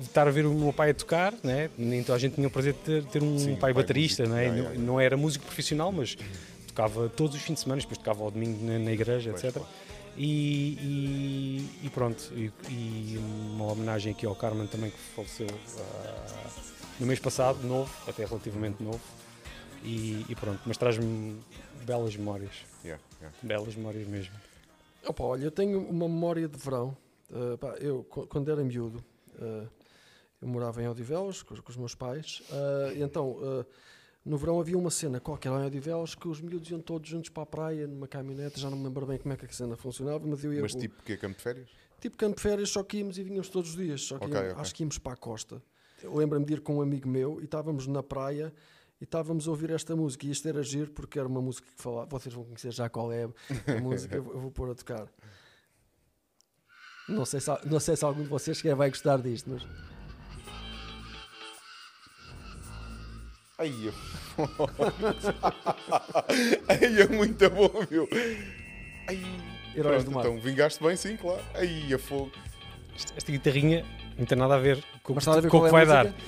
estar 0.00 0.26
a 0.26 0.30
ver 0.30 0.46
o 0.46 0.52
meu 0.52 0.72
pai 0.72 0.90
a 0.90 0.94
tocar, 0.94 1.34
né? 1.42 1.70
toda 2.04 2.16
a 2.16 2.18
gente 2.18 2.34
tinha 2.34 2.48
o 2.48 2.50
prazer 2.50 2.72
de 2.72 2.78
ter, 2.80 3.04
ter 3.04 3.22
um 3.22 3.38
Sim, 3.38 3.50
pai 3.56 3.72
pai 3.72 3.74
baterista, 3.74 4.22
músico, 4.24 4.36
né? 4.36 4.46
yeah, 4.46 4.74
não, 4.78 4.86
não 4.86 5.00
era 5.00 5.16
músico 5.16 5.44
profissional, 5.44 5.92
mas 5.92 6.16
tocava 6.74 7.08
todos 7.08 7.36
os 7.36 7.42
fins 7.42 7.54
de 7.54 7.60
semana, 7.60 7.80
depois 7.80 7.98
tocava 7.98 8.24
ao 8.24 8.30
domingo 8.30 8.64
na, 8.64 8.78
na 8.78 8.92
igreja, 8.92 9.30
Pois, 9.30 9.44
etc. 9.44 9.62
E, 10.16 10.76
e- 10.80 11.86
e 11.86 11.90
pronto, 11.90 12.32
e, 12.34 12.52
e 12.70 13.18
uma 13.18 13.72
homenagem 13.72 14.12
aqui 14.12 14.26
ao 14.26 14.34
Carmen 14.34 14.66
também 14.66 14.90
que 14.90 14.98
faleceu 14.98 15.46
ah, 15.78 16.50
no 17.00 17.06
mês 17.06 17.18
passado, 17.20 17.62
novo, 17.66 17.92
até 18.08 18.24
relativamente 18.24 18.82
novo. 18.82 19.00
E, 19.82 20.24
e 20.28 20.34
pronto, 20.34 20.60
mas 20.66 20.76
traz-me 20.76 21.38
belas 21.84 22.16
memórias, 22.16 22.52
Yeah, 22.84 23.02
yeah. 23.20 23.36
belas 23.42 23.74
memórias 23.76 24.06
mesmo. 24.08 24.34
Opa, 25.06 25.24
olha, 25.24 25.44
eu 25.44 25.50
tenho 25.50 25.78
uma 25.80 26.08
memória 26.08 26.48
de 26.48 26.56
verão. 26.58 26.96
Uh, 27.30 27.58
pá, 27.58 27.74
eu, 27.80 28.04
qu- 28.04 28.26
quando 28.26 28.50
era 28.50 28.62
miúdo, 28.64 29.04
uh, 29.38 29.68
eu 30.40 30.48
morava 30.48 30.82
em 30.82 30.88
Odivelos 30.88 31.42
com, 31.42 31.52
os- 31.54 31.60
com 31.60 31.70
os 31.70 31.76
meus 31.76 31.94
pais. 31.94 32.42
uh, 32.50 32.96
e 32.96 33.02
então, 33.02 33.32
uh, 33.32 33.66
no 34.24 34.36
verão 34.38 34.58
havia 34.58 34.76
uma 34.78 34.90
cena 34.90 35.20
qualquer 35.20 35.50
lá 35.50 35.62
em 35.62 35.66
Odivelos 35.66 36.14
que 36.14 36.26
os 36.28 36.40
miúdos 36.40 36.70
iam 36.70 36.80
todos 36.80 37.08
juntos 37.10 37.28
para 37.30 37.42
a 37.42 37.46
praia, 37.46 37.86
numa 37.86 38.08
caminhonete. 38.08 38.58
Já 38.60 38.70
não 38.70 38.78
me 38.78 38.84
lembro 38.84 39.04
bem 39.06 39.18
como 39.18 39.34
é 39.34 39.36
que 39.36 39.44
a 39.44 39.48
cena 39.52 39.76
funcionava, 39.76 40.26
mas 40.26 40.42
eu 40.42 40.52
ia. 40.52 40.62
Mas 40.62 40.72
tipo, 40.74 41.02
que 41.02 41.12
é 41.12 41.16
campo 41.16 41.36
de 41.36 41.42
férias? 41.42 41.68
tipo 42.00 42.16
campo 42.16 42.36
de 42.36 42.42
férias, 42.42 42.68
só 42.70 42.82
que 42.82 42.98
íamos 42.98 43.18
e 43.18 43.22
vínhamos 43.22 43.48
todos 43.48 43.70
os 43.70 43.76
dias. 43.76 44.02
Só 44.02 44.18
que 44.18 44.24
Ok, 44.26 44.34
íamos- 44.36 44.52
ok. 44.52 44.60
acho 44.62 44.74
que 44.74 44.82
íamos 44.82 44.98
para 44.98 45.12
a 45.12 45.16
costa. 45.16 45.62
Eu 46.02 46.14
lembro-me 46.14 46.44
de 46.44 46.52
ir 46.54 46.60
com 46.60 46.76
um 46.76 46.82
amigo 46.82 47.08
meu 47.08 47.40
e 47.40 47.44
estávamos 47.44 47.86
na 47.86 48.02
praia 48.02 48.52
e 49.00 49.04
estávamos 49.04 49.46
a 49.48 49.50
ouvir 49.50 49.70
esta 49.70 49.94
música. 49.96 50.26
E 50.26 50.30
isto 50.30 50.46
era 50.48 50.62
giro 50.62 50.90
porque 50.90 51.18
era 51.18 51.26
uma 51.28 51.40
música 51.40 51.66
que 51.74 51.82
falava. 51.82 52.06
Vocês 52.10 52.34
vão 52.34 52.44
conhecer 52.44 52.72
já 52.72 52.88
qual 52.90 53.10
é 53.12 53.24
a 53.24 53.28
música, 53.80 54.16
eu 54.16 54.22
vou- 54.22 54.50
pôr 54.50 54.70
a 54.70 54.74
tocar. 54.74 55.06
Não 57.08 57.24
sei, 57.26 57.40
se, 57.40 57.50
não 57.66 57.78
sei 57.80 57.96
se 57.96 58.04
algum 58.04 58.22
de 58.22 58.28
vocês 58.28 58.56
sequer 58.56 58.74
vai 58.74 58.88
gostar 58.88 59.18
disto, 59.20 59.50
mas. 59.50 59.62
Ai, 63.58 63.72
é... 63.88 63.92
Ai, 66.68 67.02
é 67.02 67.06
muito 67.06 67.48
bom, 67.50 67.70
meu. 67.90 68.08
Ai, 69.08 69.18
Heróis 69.76 70.02
pronto, 70.02 70.04
do 70.04 70.10
Mar. 70.12 70.20
Então, 70.26 70.38
vingaste 70.40 70.82
bem, 70.82 70.96
sim, 70.96 71.16
claro. 71.16 71.40
Ai, 71.54 71.92
a 71.92 71.98
fogo. 71.98 72.32
Esta, 72.96 73.14
esta 73.16 73.32
guitarrinha 73.32 73.84
não 74.18 74.26
tem 74.26 74.36
nada 74.36 74.54
a 74.54 74.58
ver 74.58 74.82
com, 75.02 75.12
o 75.12 75.16
Mas 75.16 75.24
que- 75.24 75.30
está 75.30 75.38
a 75.38 75.40
ver 75.40 75.48
com 75.50 75.56
o 75.58 75.60
qual 75.60 75.70
que 75.70 75.76
é 75.76 75.82
a 75.82 75.84
vai 75.84 75.86
dar. 75.86 76.04
música? 76.12 76.24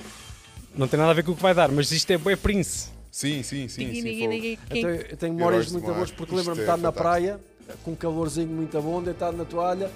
Não 0.75 0.87
tem 0.87 0.97
nada 0.99 1.11
a 1.11 1.13
ver 1.13 1.23
com 1.23 1.31
o 1.31 1.35
que 1.35 1.41
vai 1.41 1.53
dar, 1.53 1.69
mas 1.71 1.91
isto 1.91 2.11
é, 2.11 2.15
é 2.15 2.35
Prince. 2.35 2.89
Sim, 3.11 3.41
sim, 3.43 3.67
sim, 3.67 3.93
sim. 3.93 4.19
fogo. 4.21 4.33
Então, 4.71 4.89
eu 4.89 5.17
tenho 5.17 5.33
memórias 5.33 5.65
Heróis 5.65 5.67
do 5.67 5.73
muito 5.73 5.87
Mar. 5.87 5.95
boas 5.95 6.11
porque 6.11 6.35
Isto 6.35 6.37
lembro-me 6.37 6.55
de 6.55 6.61
é 6.61 6.63
estar 6.73 6.77
na 6.77 6.91
praia 6.91 7.39
com 7.83 7.91
um 7.91 7.95
calorzinho 7.95 8.47
muito 8.49 8.79
bom, 8.81 9.01
deitado 9.01 9.35
na 9.35 9.43
toalha, 9.43 9.89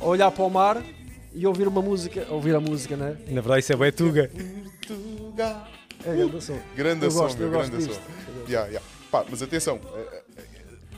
a 0.00 0.04
olhar 0.04 0.30
para 0.30 0.44
o 0.44 0.50
mar 0.50 0.82
e 1.32 1.46
ouvir 1.46 1.66
uma 1.68 1.80
música. 1.80 2.26
Ouvir 2.30 2.54
a 2.54 2.60
música, 2.60 2.96
né? 2.96 3.16
Na 3.28 3.40
verdade, 3.40 3.60
isso 3.60 3.72
é 3.72 3.76
Betuga. 3.76 4.30
Portugal. 4.86 5.66
É 6.06 6.14
grande 6.14 6.40
som. 6.42 6.60
Grande 6.76 7.04
Eu 7.06 7.10
som, 7.10 7.18
gosto, 7.20 7.38
meu, 7.38 7.50
grande 7.50 7.82
som. 7.82 8.00
Yeah, 8.48 8.68
yeah. 8.68 8.86
Pá, 9.10 9.24
mas 9.28 9.42
atenção, 9.42 9.80
eh, 9.94 10.24
eh, 10.36 10.44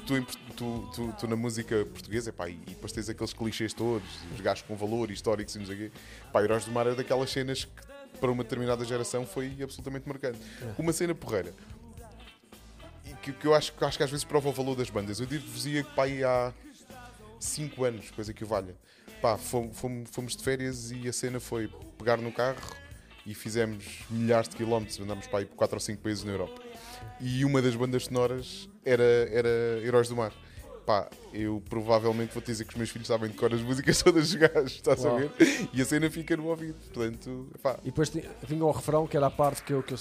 tu, 0.06 0.24
tu, 0.56 0.90
tu, 0.94 1.12
tu 1.18 1.28
na 1.28 1.36
música 1.36 1.84
portuguesa, 1.86 2.32
pá, 2.32 2.48
e 2.48 2.54
depois 2.56 2.92
tens 2.92 3.08
aqueles 3.08 3.32
clichês 3.32 3.72
todos, 3.72 4.08
os 4.34 4.40
gajos 4.40 4.64
com 4.66 4.74
valor 4.74 5.10
históricos 5.10 5.54
e 5.54 5.58
não 5.58 5.66
sei 5.66 5.74
o 5.74 5.78
quê. 5.78 5.92
Pá, 6.32 6.42
Heróis 6.42 6.64
do 6.64 6.72
Mar 6.72 6.86
é 6.86 6.94
daquelas 6.94 7.30
cenas 7.30 7.64
que 7.64 8.18
para 8.18 8.30
uma 8.30 8.42
determinada 8.42 8.84
geração 8.84 9.26
foi 9.26 9.56
absolutamente 9.62 10.08
marcante. 10.08 10.38
Uma 10.78 10.92
cena 10.92 11.14
porreira. 11.14 11.52
Que, 13.22 13.32
que 13.32 13.46
eu 13.46 13.54
acho, 13.54 13.72
que 13.72 13.84
acho 13.84 13.96
que 13.96 14.04
às 14.04 14.10
vezes 14.10 14.24
prova 14.24 14.48
o 14.48 14.52
valor 14.52 14.76
das 14.76 14.88
bandas. 14.88 15.20
Eu 15.20 15.26
digo-vos 15.26 15.62
que 15.64 15.82
pá, 15.94 16.04
há 16.24 16.52
5 17.38 17.84
anos, 17.84 18.10
coisa 18.10 18.32
que 18.32 18.44
o 18.44 18.46
valha. 18.46 18.74
Pá, 19.20 19.36
fomos, 19.36 19.76
fomos 20.10 20.36
de 20.36 20.42
férias 20.42 20.90
e 20.90 21.08
a 21.08 21.12
cena 21.12 21.38
foi 21.38 21.68
pegar 21.98 22.16
no 22.16 22.32
carro 22.32 22.56
e 23.26 23.34
fizemos 23.34 23.84
milhares 24.08 24.48
de 24.48 24.56
quilómetros, 24.56 25.00
andámos 25.00 25.26
para 25.26 25.40
aí 25.40 25.44
por 25.44 25.56
4 25.56 25.76
ou 25.76 25.80
5 25.80 26.00
países 26.00 26.24
na 26.24 26.32
Europa. 26.32 26.62
E 27.20 27.44
uma 27.44 27.60
das 27.60 27.74
bandas 27.74 28.04
sonoras 28.04 28.68
era, 28.84 29.02
era 29.02 29.48
Heróis 29.82 30.08
do 30.08 30.16
Mar. 30.16 30.32
Pá, 30.86 31.08
eu 31.32 31.60
provavelmente 31.68 32.32
vou 32.32 32.40
te 32.40 32.46
dizer 32.46 32.64
que 32.64 32.70
os 32.70 32.76
meus 32.76 32.90
filhos 32.90 33.08
sabem 33.08 33.28
decorar 33.28 33.56
as 33.56 33.60
músicas 33.62 34.00
todas 34.02 34.30
dos 34.30 34.34
gajos, 34.36 34.72
estás 34.72 35.04
a 35.04 35.08
Uau. 35.08 35.18
ver? 35.18 35.30
E 35.72 35.82
a 35.82 35.84
cena 35.84 36.08
fica 36.08 36.36
no 36.36 36.46
ouvido, 36.46 36.76
portanto, 36.94 37.48
pá, 37.62 37.76
E 37.82 37.86
depois 37.86 38.10
vinha 38.46 38.64
o 38.64 38.70
refrão, 38.70 39.06
que 39.06 39.16
era 39.16 39.26
a 39.26 39.30
parte 39.30 39.62
que 39.62 39.72
eu, 39.72 39.82
que 39.82 39.92
eu 39.94 39.98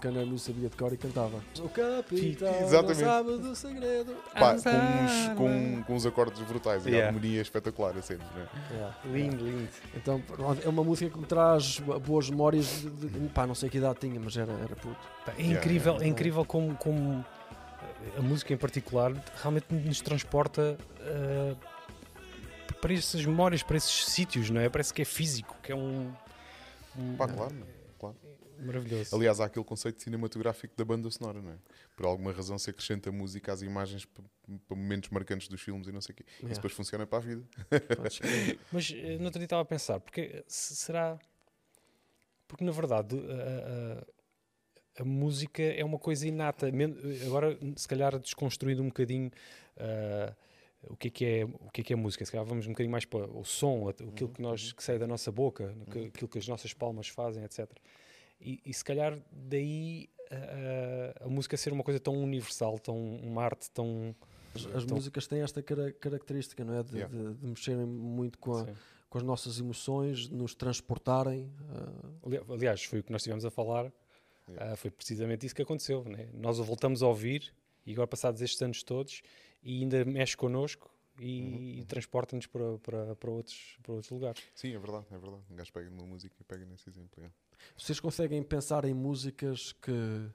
que 0.00 0.06
eu 0.06 0.12
não 0.26 0.36
sabia 0.38 0.68
de 0.68 0.76
cor 0.76 0.92
e 0.92 0.96
cantava. 0.98 1.42
O 1.58 1.68
capitão 1.70 2.52
não 2.52 2.66
Exatamente. 2.66 3.00
sabe 3.00 3.38
do 3.38 3.56
segredo. 3.56 4.14
pá, 4.34 4.52
Ah, 4.52 4.56
com, 4.62 5.04
uns, 5.04 5.28
com, 5.38 5.82
com 5.84 5.94
uns 5.94 6.06
acordes 6.06 6.40
brutais 6.42 6.84
e 6.84 6.88
a 6.88 6.92
Yeah. 6.92 7.08
harmonia 7.08 7.40
espetacular, 7.42 7.96
assim, 7.96 8.14
né? 8.14 8.46
Yeah. 8.72 8.96
Lindo, 9.06 9.44
lindo. 9.44 9.68
Então 9.94 10.22
é 10.64 10.68
uma 10.68 10.84
música 10.84 11.10
que 11.10 11.18
me 11.18 11.26
traz 11.26 11.80
boas 12.04 12.28
memórias 12.28 12.66
de, 12.82 12.90
de- 12.90 13.08
de- 13.08 13.28
pá, 13.30 13.46
não 13.46 13.54
sei 13.54 13.70
que 13.70 13.78
idade 13.78 13.98
tinha, 14.00 14.20
mas 14.20 14.36
era, 14.36 14.52
era 14.52 14.76
puto. 14.76 14.96
É 15.26 15.40
Yeah, 15.40 15.58
incrível, 15.58 15.92
yeah. 15.94 16.06
é 16.06 16.08
incrível 16.08 16.44
como, 16.44 16.74
como 16.76 17.24
a 18.16 18.22
música 18.22 18.52
em 18.52 18.56
particular 18.56 19.12
realmente 19.42 19.72
nos 19.74 20.00
transporta 20.00 20.76
eh, 21.00 21.54
para 22.80 22.92
essas 22.94 23.24
memórias, 23.24 23.62
para 23.62 23.76
esses 23.76 24.06
sítios, 24.06 24.50
não 24.50 24.60
é? 24.60 24.68
Parece 24.68 24.92
que 24.92 25.02
é 25.02 25.04
físico, 25.04 25.56
que 25.62 25.72
é 25.72 25.74
um, 25.74 26.12
um- 26.96 27.16
Pá, 27.16 27.26
claro, 27.28 27.54
claro. 27.98 28.16
maravilhoso. 28.60 29.14
Aliás, 29.16 29.40
há 29.40 29.46
aquele 29.46 29.64
conceito 29.64 30.02
cinematográfico 30.02 30.74
da 30.76 30.84
banda 30.84 31.10
sonora, 31.10 31.40
não 31.40 31.52
é? 31.52 31.56
Por 31.96 32.06
alguma 32.06 32.32
razão 32.32 32.58
se 32.58 32.70
acrescenta 32.70 33.10
música 33.10 33.52
às 33.52 33.62
imagens 33.62 34.04
para 34.04 34.24
momentos 34.76 35.10
marcantes 35.10 35.48
dos 35.48 35.60
filmes 35.60 35.86
e 35.88 35.92
não 35.92 36.00
sei 36.00 36.12
o 36.12 36.16
quê. 36.16 36.24
Isso 36.28 36.36
Yeah. 36.42 36.54
depois 36.56 36.72
funciona 36.74 37.06
para 37.06 37.18
a 37.18 37.22
vida. 37.22 37.42
Mas 38.72 38.92
eh, 38.94 39.16
no 39.18 39.24
outro 39.26 39.42
estava 39.42 39.62
a 39.62 39.64
pensar, 39.64 39.98
porque 40.00 40.44
se- 40.46 40.76
será. 40.76 41.18
Porque 42.48 42.62
na 42.64 42.70
verdade 42.72 43.16
a, 43.18 44.00
a- 44.00 44.15
a 44.98 45.04
música 45.04 45.62
é 45.62 45.84
uma 45.84 45.98
coisa 45.98 46.26
inata. 46.26 46.66
Agora, 47.26 47.58
se 47.76 47.86
calhar, 47.88 48.18
desconstruindo 48.18 48.82
um 48.82 48.86
bocadinho 48.88 49.30
ah, 49.78 50.34
o, 50.88 50.96
que 50.96 51.08
é 51.08 51.10
que 51.10 51.24
é, 51.24 51.44
o 51.44 51.70
que 51.72 51.80
é 51.80 51.84
que 51.84 51.92
é 51.92 51.96
música, 51.96 52.24
se 52.24 52.30
calhar 52.32 52.46
vamos 52.46 52.66
um 52.66 52.70
bocadinho 52.70 52.92
mais 52.92 53.04
para 53.04 53.26
o 53.26 53.44
som, 53.44 53.88
aquilo 53.88 54.28
que, 54.30 54.40
nós, 54.40 54.72
que 54.72 54.82
sai 54.82 54.98
da 54.98 55.06
nossa 55.06 55.30
boca, 55.32 55.74
que- 55.90 56.06
aquilo 56.06 56.28
que 56.28 56.38
as 56.38 56.46
nossas 56.48 56.72
palmas 56.72 57.08
fazem, 57.08 57.42
etc. 57.44 57.68
E, 58.40 58.60
e 58.64 58.72
se 58.72 58.84
calhar 58.84 59.18
daí 59.32 60.08
a, 60.30 61.22
a- 61.22 61.26
a 61.26 61.28
música 61.28 61.56
ser 61.56 61.72
uma 61.72 61.82
coisa 61.82 61.98
tão 62.00 62.14
universal, 62.22 62.78
tão 62.78 62.96
uma 63.16 63.42
arte 63.42 63.70
tão. 63.70 64.14
As, 64.54 64.66
as 64.74 64.84
Então- 64.84 64.96
músicas 64.96 65.26
têm 65.26 65.40
esta 65.42 65.62
cara- 65.62 65.92
característica, 65.92 66.64
não 66.64 66.74
é? 66.78 66.82
De, 66.82 66.94
Yeah. 66.96 67.14
de- 67.16 67.34
de 67.34 67.46
mexerem 67.46 67.84
muito 67.86 68.38
com, 68.38 68.52
a- 68.54 68.64
Sim. 68.66 68.72
com 69.10 69.18
as 69.18 69.24
nossas 69.24 69.58
emoções, 69.58 70.28
de 70.28 70.34
nos 70.34 70.54
transportarem. 70.54 71.50
Ali- 72.24 72.40
Aliás, 72.48 72.82
foi 72.84 73.00
o 73.00 73.02
que 73.02 73.10
nós 73.12 73.20
estivemos 73.22 73.44
a 73.44 73.50
falar. 73.50 73.92
Yeah. 74.48 74.72
Ah, 74.72 74.76
foi 74.76 74.90
precisamente 74.90 75.44
isso 75.46 75.54
que 75.54 75.62
aconteceu. 75.62 76.04
Né? 76.04 76.28
Nós 76.34 76.58
o 76.58 76.64
voltamos 76.64 77.02
a 77.02 77.06
ouvir 77.08 77.52
e 77.84 77.92
agora, 77.92 78.06
passados 78.06 78.40
estes 78.42 78.60
anos 78.62 78.82
todos, 78.82 79.22
e 79.62 79.82
ainda 79.82 80.04
mexe 80.04 80.36
connosco 80.36 80.90
e, 81.20 81.80
e 81.80 81.84
transporta-nos 81.84 82.46
para, 82.46 82.78
para, 82.78 83.16
para, 83.16 83.30
outros, 83.30 83.76
para 83.82 83.92
outros 83.92 84.10
lugares. 84.10 84.42
Sim, 84.54 84.74
é 84.74 84.78
verdade, 84.78 85.06
é 85.10 85.18
verdade. 85.18 85.42
Um 85.50 85.56
gajo 85.56 85.72
pega 85.72 85.90
numa 85.90 86.06
música 86.06 86.34
e 86.40 86.44
pega 86.44 86.64
nesse 86.66 86.88
exemplo. 86.88 87.24
é. 87.24 87.30
Vocês 87.76 87.98
conseguem 88.00 88.42
pensar 88.42 88.84
em 88.84 88.92
músicas 88.94 89.72
que, 89.72 90.30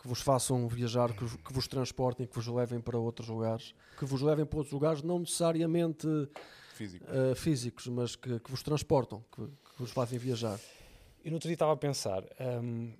que 0.00 0.08
vos 0.08 0.20
façam 0.20 0.66
viajar, 0.66 1.12
que, 1.12 1.22
vos- 1.24 1.36
que 1.36 1.52
vos 1.52 1.68
transportem, 1.68 2.26
que 2.26 2.34
vos 2.34 2.46
levem 2.46 2.80
para 2.80 2.98
outros 2.98 3.28
lugares? 3.28 3.74
Que 3.98 4.04
vos 4.04 4.22
levem 4.22 4.46
para 4.46 4.56
outros 4.58 4.72
lugares, 4.72 5.02
não 5.02 5.18
necessariamente 5.20 6.06
Físico. 6.74 7.04
ah, 7.08 7.34
físicos, 7.36 7.86
mas 7.88 8.16
que, 8.16 8.40
que 8.40 8.50
vos 8.50 8.62
transportam, 8.62 9.22
que, 9.30 9.42
que 9.46 9.78
vos 9.78 9.90
fazem 9.92 10.18
viajar. 10.18 10.58
Eu 11.24 11.30
no 11.30 11.36
outro 11.36 11.48
dia 11.48 11.54
estava 11.54 11.72
a 11.72 11.76
pensar, 11.76 12.24
hum, 12.62 12.94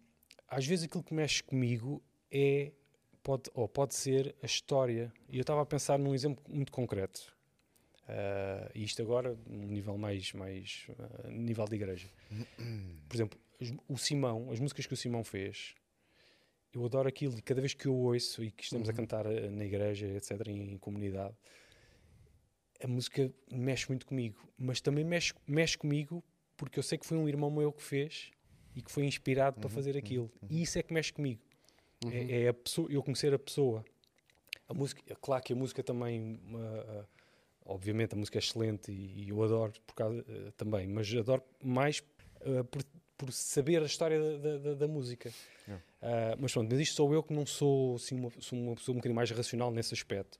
às 0.52 0.66
vezes 0.66 0.84
aquilo 0.84 1.02
que 1.02 1.14
mexe 1.14 1.42
comigo 1.42 2.02
é, 2.30 2.72
pode, 3.22 3.50
ou 3.54 3.66
pode 3.66 3.94
ser 3.94 4.34
a 4.42 4.46
história. 4.46 5.10
E 5.30 5.38
eu 5.38 5.40
estava 5.40 5.62
a 5.62 5.66
pensar 5.66 5.98
num 5.98 6.14
exemplo 6.14 6.44
muito 6.46 6.70
concreto. 6.70 7.34
Ah, 8.06 8.70
e 8.74 8.84
isto 8.84 9.00
agora, 9.00 9.34
num 9.46 9.68
nível 9.68 9.96
mais, 9.96 10.30
mais 10.34 10.86
ah, 10.98 11.28
nível 11.30 11.64
de 11.64 11.76
igreja. 11.76 12.08
Por 13.08 13.16
exemplo, 13.16 13.40
o 13.88 13.96
Simão, 13.96 14.50
as 14.50 14.60
músicas 14.60 14.86
que 14.86 14.92
o 14.92 14.96
Simão 14.96 15.24
fez, 15.24 15.74
eu 16.74 16.84
adoro 16.84 17.08
aquilo 17.08 17.38
e 17.38 17.42
cada 17.42 17.60
vez 17.62 17.72
que 17.72 17.86
eu 17.86 17.94
ouço 17.94 18.44
e 18.44 18.50
que 18.50 18.62
estamos 18.62 18.90
a 18.90 18.92
cantar 18.92 19.26
ah, 19.26 19.50
na 19.50 19.64
igreja, 19.64 20.06
etc., 20.06 20.48
em, 20.48 20.72
em 20.72 20.78
comunidade, 20.78 21.34
a 22.84 22.86
música 22.86 23.32
mexe 23.50 23.88
muito 23.88 24.04
comigo, 24.04 24.52
mas 24.58 24.82
também 24.82 25.04
mexe, 25.04 25.32
mexe 25.46 25.78
comigo 25.78 26.22
porque 26.58 26.78
eu 26.78 26.82
sei 26.82 26.98
que 26.98 27.06
foi 27.06 27.16
um 27.16 27.26
irmão 27.26 27.50
meu 27.50 27.72
que 27.72 27.82
fez 27.82 28.32
e 28.74 28.82
que 28.82 28.90
foi 28.90 29.04
inspirado 29.04 29.60
para 29.60 29.68
fazer 29.70 29.96
aquilo. 29.96 30.30
E 30.50 30.62
isso 30.62 30.78
é 30.78 30.82
que 30.82 30.92
mexe 30.92 31.12
comigo. 31.12 31.40
É, 32.12 32.42
é 32.42 32.48
a 32.48 32.54
pessoa, 32.54 32.90
eu 32.90 33.02
conhecer 33.02 33.32
a 33.34 33.38
pessoa. 33.38 33.84
A 34.68 34.74
música, 34.74 35.02
é 35.06 35.14
claro 35.20 35.42
que 35.42 35.52
a 35.52 35.56
música 35.56 35.82
também, 35.82 36.40
ah, 36.54 36.84
ah, 37.02 37.06
obviamente, 37.66 38.14
a 38.14 38.16
música 38.16 38.38
é 38.38 38.40
excelente 38.40 38.90
e, 38.90 39.24
e 39.24 39.28
eu 39.28 39.42
adoro 39.42 39.72
por 39.86 39.94
causa, 39.94 40.24
ah, 40.28 40.52
também, 40.56 40.86
mas 40.88 41.12
adoro 41.14 41.42
mais 41.62 42.02
ah, 42.40 42.64
por, 42.64 42.82
por 43.16 43.32
saber 43.32 43.82
a 43.82 43.86
história 43.86 44.38
da, 44.38 44.58
da- 44.58 44.74
da 44.74 44.88
música. 44.88 45.30
Yeah. 45.68 45.84
Ah, 46.00 46.36
mas 46.38 46.52
pronto, 46.52 46.70
mas 46.72 46.80
isto 46.80 46.94
sou 46.96 47.12
eu 47.14 47.22
que 47.22 47.32
não 47.32 47.46
sou, 47.46 47.96
assim, 47.96 48.16
uma, 48.16 48.30
sou 48.40 48.58
uma 48.58 48.74
pessoa 48.74 48.94
um 48.94 48.98
bocadinho 48.98 49.14
mais 49.16 49.30
racional 49.30 49.70
nesse 49.70 49.94
aspecto. 49.94 50.38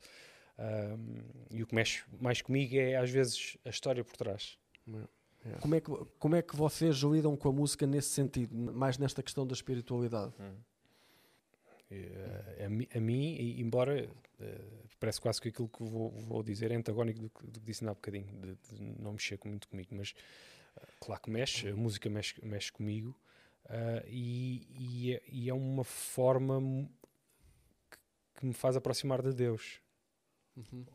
Ah, 0.58 0.96
e 1.50 1.62
o 1.62 1.66
que 1.66 1.74
mexe 1.74 2.02
mais 2.20 2.40
comigo 2.42 2.74
é 2.76 2.96
às 2.96 3.10
vezes 3.10 3.56
a 3.64 3.68
história 3.70 4.02
por 4.02 4.16
trás. 4.16 4.58
Como 5.60 5.74
é, 5.74 5.80
que, 5.80 5.90
como 6.18 6.36
é 6.36 6.42
que 6.42 6.54
vocês 6.54 6.96
lidam 6.96 7.36
com 7.36 7.48
a 7.48 7.52
música 7.52 7.86
nesse 7.86 8.10
sentido, 8.10 8.54
mais 8.54 8.96
nesta 8.96 9.22
questão 9.22 9.46
da 9.46 9.54
espiritualidade? 9.54 10.32
Eh, 11.90 12.64
a, 12.64 12.96
a 12.96 13.00
mim, 13.00 13.36
embora 13.58 14.08
eh, 14.40 14.60
parece 14.98 15.20
quase 15.20 15.40
que 15.40 15.48
aquilo 15.48 15.68
que 15.68 15.82
vou, 15.82 16.10
vou 16.10 16.42
dizer 16.42 16.70
é 16.70 16.76
antagónico 16.76 17.20
do 17.20 17.30
que, 17.30 17.46
do 17.46 17.60
que 17.60 17.66
disse 17.66 17.84
há 17.86 17.92
bocadinho, 17.92 18.32
de, 18.40 18.54
de 18.54 19.02
não 19.02 19.12
mexer 19.12 19.38
muito 19.44 19.68
comigo, 19.68 19.94
mas 19.94 20.14
eh, 20.76 20.86
claro 21.00 21.20
que 21.20 21.30
mexe, 21.30 21.68
a 21.68 21.76
música 21.76 22.08
mexe, 22.08 22.34
mexe 22.44 22.72
comigo 22.72 23.14
ah, 23.68 24.02
e, 24.06 24.66
e 24.70 25.14
é, 25.14 25.22
e 25.28 25.50
é 25.50 25.54
uma 25.54 25.84
forma 25.84 26.88
que, 27.90 27.98
que 28.40 28.46
me 28.46 28.54
faz 28.54 28.76
aproximar 28.76 29.20
de 29.20 29.32
Deus, 29.32 29.80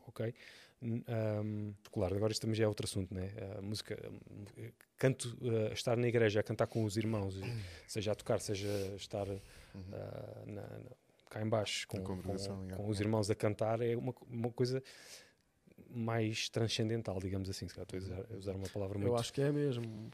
ok? 0.06 0.34
Ahm, 0.80 1.72
claro, 1.90 2.14
agora 2.16 2.32
isto 2.32 2.42
também 2.42 2.54
já 2.54 2.64
é 2.64 2.68
outro 2.68 2.86
assunto, 2.86 3.12
né? 3.12 3.32
A 3.58 3.62
música, 3.62 3.98
canto, 4.96 5.36
eh, 5.42 5.72
estar 5.72 5.96
na 5.96 6.06
igreja 6.06 6.38
a 6.38 6.42
cantar 6.42 6.66
com 6.68 6.84
os 6.84 6.96
irmãos, 6.96 7.36
e 7.36 7.42
seja 7.86 8.12
a 8.12 8.14
tocar, 8.14 8.38
seja 8.40 8.68
estar 8.96 9.26
ah, 9.28 10.42
na- 10.46 10.62
na- 10.62 10.96
cá 11.28 11.42
em 11.42 11.48
baixo 11.48 11.86
com, 11.88 11.98
com- 12.02 12.36
yeah. 12.36 12.76
com 12.76 12.88
os 12.88 13.00
irmãos 13.00 13.28
a 13.30 13.34
cantar, 13.34 13.80
é 13.80 13.96
uma, 13.96 14.14
uma 14.30 14.50
coisa 14.52 14.82
mais 15.90 16.48
transcendental, 16.48 17.18
digamos 17.18 17.50
assim. 17.50 17.66
Se 17.68 17.74
calhar 17.74 17.84
estou 17.92 17.98
a 17.98 18.02
usar, 18.02 18.34
a 18.34 18.36
usar 18.38 18.56
uma 18.56 18.68
palavra 18.68 18.98
muito 18.98 19.10
Eu 19.10 19.16
acho 19.16 19.32
que 19.32 19.40
é 19.40 19.50
mesmo. 19.50 19.84
um. 19.84 20.10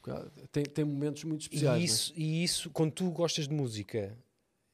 Tem, 0.50 0.64
tem 0.64 0.84
momentos 0.84 1.24
muito 1.24 1.42
especiais. 1.42 1.76
e 1.76 1.78
né? 1.78 1.84
isso, 1.84 2.12
e 2.16 2.42
isso, 2.44 2.70
quando 2.70 2.92
tu 2.92 3.10
gostas 3.10 3.46
de 3.48 3.54
música 3.54 4.16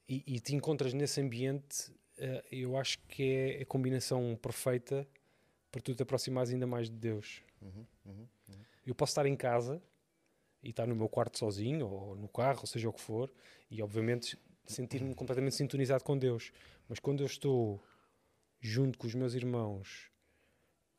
e, 0.08 0.22
e 0.26 0.40
te 0.40 0.54
encontras 0.54 0.92
nesse 0.94 1.20
ambiente, 1.20 1.92
eh, 2.18 2.44
eu 2.52 2.76
acho 2.76 2.98
que 3.08 3.22
é 3.22 3.62
a 3.62 3.66
combinação 3.66 4.38
perfeita 4.40 5.06
para 5.70 5.80
tu 5.80 5.94
te 5.94 6.02
aproximares 6.02 6.50
ainda 6.50 6.66
mais 6.66 6.88
de 6.90 6.96
Deus. 6.96 7.42
Uhum, 7.62 7.86
uhum. 8.06 8.26
Eu 8.86 8.94
posso 8.94 9.10
estar 9.12 9.26
em 9.26 9.36
casa 9.36 9.80
e 10.62 10.70
estar 10.70 10.86
no 10.86 10.94
meu 10.96 11.08
quarto 11.08 11.38
sozinho, 11.38 11.86
ou 11.88 12.16
no 12.16 12.28
carro, 12.28 12.60
ou 12.60 12.66
seja 12.66 12.88
o 12.88 12.92
que 12.92 13.00
for, 13.00 13.32
e 13.70 13.82
obviamente 13.82 14.38
sentir-me 14.66 15.14
completamente 15.14 15.54
sintonizado 15.54 16.04
com 16.04 16.16
Deus. 16.18 16.52
Mas 16.88 16.98
quando 16.98 17.20
eu 17.20 17.26
estou 17.26 17.82
junto 18.60 18.98
com 18.98 19.06
os 19.06 19.14
meus 19.14 19.34
irmãos 19.34 20.10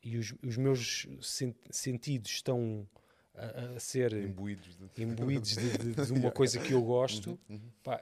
e 0.03 0.17
os, 0.17 0.33
os 0.43 0.57
meus 0.57 1.07
sen- 1.21 1.55
sentidos 1.69 2.31
estão 2.31 2.87
a, 3.35 3.75
a 3.75 3.79
ser 3.79 4.13
Imbuídos 4.13 4.75
de... 4.75 5.03
imbuídos 5.03 5.49
de, 5.55 5.77
de- 5.93 6.05
de 6.05 6.13
uma 6.13 6.31
coisa 6.31 6.59
que 6.59 6.73
eu 6.73 6.81
gosto, 6.81 7.39
pá, 7.83 8.01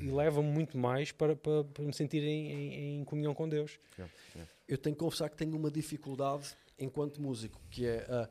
e 0.00 0.06
isso 0.06 0.08
eleva-me 0.08 0.48
muito 0.48 0.76
mais 0.78 1.12
para, 1.12 1.34
para, 1.36 1.64
para 1.64 1.84
me 1.84 1.92
sentir 1.92 2.22
em, 2.22 2.52
em- 2.52 3.00
em 3.00 3.04
comunhão 3.04 3.34
com 3.34 3.48
Deus. 3.48 3.78
Yeah, 3.98 4.12
yeah. 4.34 4.52
Eu 4.68 4.78
tenho 4.78 4.94
que 4.96 5.00
confessar 5.00 5.28
que 5.30 5.36
tenho 5.36 5.56
uma 5.56 5.70
dificuldade 5.70 6.48
enquanto 6.78 7.20
músico, 7.22 7.60
que 7.70 7.86
é, 7.86 8.06
ah, 8.08 8.28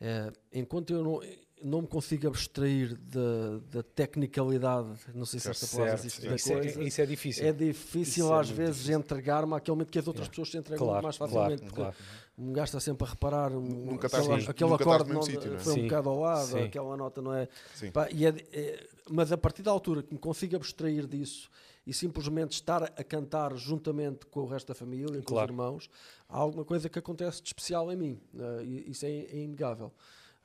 é, 0.00 0.32
enquanto 0.52 0.92
eu 0.92 1.02
não, 1.02 1.20
não 1.62 1.82
me 1.82 1.86
consigo 1.88 2.26
abstrair 2.28 2.96
da, 2.96 3.58
da 3.70 3.82
tecnicalidade, 3.82 4.88
não 5.14 5.26
sei 5.26 5.40
se 5.40 5.50
esta 5.50 5.66
palavra 5.66 5.98
Certo, 5.98 6.00
existe, 6.06 6.26
da 6.28 6.34
isso, 6.36 6.52
é, 6.52 6.54
coisa, 6.60 6.82
isso 6.82 7.00
é 7.00 7.06
difícil. 7.06 7.46
é 7.46 7.52
difícil 7.52 8.24
Isso 8.24 8.32
é 8.34 8.40
às 8.40 8.46
muito 8.48 8.56
vezes 8.58 8.88
entregar-me 8.88 9.54
àquele 9.54 9.74
momento 9.74 9.90
que 9.90 9.98
as 9.98 10.06
outras 10.06 10.26
Yeah. 10.26 10.30
pessoas 10.30 10.50
se 10.50 10.58
entregam 10.58 10.86
Claro, 10.86 11.02
mais 11.02 11.16
claro, 11.18 11.32
facilmente. 11.32 11.62
porque 11.64 11.76
claro. 11.80 11.96
Um 12.38 12.52
gajo 12.54 12.64
está 12.64 12.80
sempre 12.80 13.06
a 13.06 13.10
reparar, 13.10 13.52
um, 13.52 13.60
Nunca 13.60 14.06
estás 14.06 14.24
aquela- 14.24 14.38
no- 14.42 14.50
aquele 14.50 14.70
nunca 14.70 14.82
estás 14.82 15.00
acorde 15.02 15.12
não, 15.12 15.20
mesmo 15.20 15.32
sítio, 15.34 15.50
não 15.50 15.56
é? 15.56 15.60
foi 15.60 15.72
um 15.72 15.76
Sim. 15.76 15.82
bocado 15.82 16.08
ao 16.08 16.20
lado, 16.20 16.46
Sim. 16.46 16.62
aquela 16.62 16.96
nota 16.96 17.20
não 17.22 17.34
é. 17.34 17.48
Sim. 17.74 17.90
Pá, 17.90 18.08
e 18.10 18.24
é- 18.26 18.34
é- 18.52 18.86
mas 19.10 19.30
a 19.32 19.36
partir 19.36 19.62
da 19.62 19.70
altura 19.70 20.02
que 20.02 20.14
me 20.14 20.18
consigo 20.18 20.56
abstrair 20.56 21.06
disso 21.06 21.50
e 21.86 21.92
simplesmente 21.92 22.52
estar 22.52 22.82
a 22.84 23.04
cantar 23.04 23.54
juntamente 23.56 24.24
com 24.26 24.40
o 24.40 24.46
resto 24.46 24.68
da 24.68 24.74
família, 24.74 25.18
com 25.18 25.22
Claro. 25.34 25.46
os 25.46 25.50
irmãos, 25.50 25.90
há 26.28 26.38
alguma 26.38 26.64
coisa 26.64 26.88
que 26.88 26.98
acontece 26.98 27.42
de 27.42 27.48
especial 27.48 27.92
em 27.92 27.96
mim. 27.96 28.20
E 28.64 28.90
isso 28.90 29.04
é, 29.04 29.10
é 29.10 29.36
inegável. 29.38 29.92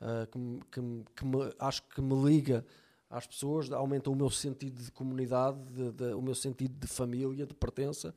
Ah, 0.02 0.28
que, 0.30 0.40
que 0.72 0.82
que 1.16 1.26
me- 1.26 1.54
acho 1.60 1.82
que 1.90 2.02
me 2.02 2.16
liga 2.24 2.66
às 3.10 3.26
pessoas, 3.26 3.72
aumenta 3.72 4.10
o 4.10 4.16
meu 4.16 4.30
sentido 4.30 4.82
de 4.84 4.92
comunidade, 4.92 5.58
de- 5.72 5.92
de- 5.92 6.14
o 6.14 6.22
meu 6.22 6.36
sentido 6.36 6.74
de 6.78 6.88
família, 6.88 7.46
de 7.46 7.54
pertença. 7.54 8.14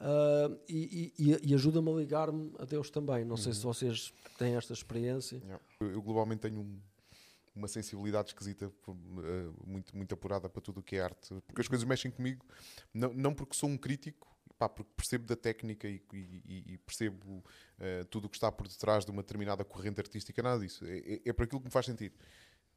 Uh, 0.00 0.58
e, 0.68 1.12
e, 1.16 1.50
e 1.50 1.54
ajuda-me 1.54 1.88
a 1.88 1.94
ligar-me 1.94 2.52
a 2.58 2.64
Deus 2.64 2.90
também. 2.90 3.24
Não 3.24 3.36
sei 3.36 3.52
se 3.52 3.64
Uhum. 3.64 3.72
vocês 3.72 4.12
têm 4.36 4.56
esta 4.56 4.72
experiência. 4.72 5.36
Yeah. 5.36 5.62
Eu, 5.80 5.92
eu 5.92 6.02
globalmente 6.02 6.40
tenho 6.40 6.58
um- 6.60 6.80
uma 7.54 7.68
sensibilidade 7.68 8.30
esquisita, 8.30 8.72
eh, 8.88 9.48
muito, 9.64 9.96
muito 9.96 10.12
apurada 10.14 10.48
para 10.48 10.60
tudo 10.60 10.80
o 10.80 10.82
que 10.82 10.96
é 10.96 11.02
arte, 11.02 11.32
porque 11.46 11.60
as 11.60 11.68
coisas 11.68 11.86
mexem 11.86 12.10
comigo, 12.10 12.44
não, 12.92 13.12
não 13.14 13.32
porque 13.34 13.54
sou 13.54 13.68
um 13.68 13.76
crítico, 13.78 14.26
pá, 14.62 14.68
porque 14.68 14.92
percebo 14.96 15.26
da 15.26 15.34
técnica 15.34 15.88
e, 15.88 16.00
e- 16.12 16.74
e 16.74 16.78
percebo 16.78 17.44
eh, 17.80 18.04
tudo 18.04 18.26
o 18.26 18.28
que 18.28 18.36
está 18.36 18.52
por 18.52 18.68
detrás 18.68 19.04
de 19.04 19.10
uma 19.10 19.22
determinada 19.22 19.64
corrente 19.64 20.00
artística, 20.00 20.40
nada 20.40 20.60
disso. 20.60 20.84
É, 20.86 20.98
é, 20.98 21.20
é 21.26 21.32
para 21.32 21.44
aquilo 21.46 21.60
que 21.60 21.66
me 21.66 21.72
faz 21.72 21.86
sentido. 21.86 22.14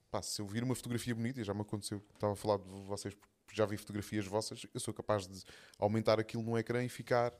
Pá, 0.09 0.19
se 0.23 0.41
eu 0.41 0.47
vir 0.47 0.63
uma 0.63 0.73
fotografia 0.73 1.13
bonita, 1.13 1.43
já 1.43 1.53
me 1.53 1.61
aconteceu, 1.61 2.01
estava 2.13 2.33
a 2.33 2.35
falar 2.35 2.57
de 2.57 2.69
vocês, 2.87 3.13
porque 3.13 3.55
já 3.55 3.65
vi 3.67 3.77
fotografias 3.77 4.25
vossas, 4.25 4.65
eu 4.73 4.79
sou 4.79 4.93
capaz 4.95 5.27
de 5.27 5.43
aumentar 5.77 6.19
aquilo 6.19 6.41
no 6.41 6.57
ecrã 6.57 6.83
e 6.83 6.89
ficar 6.89 7.31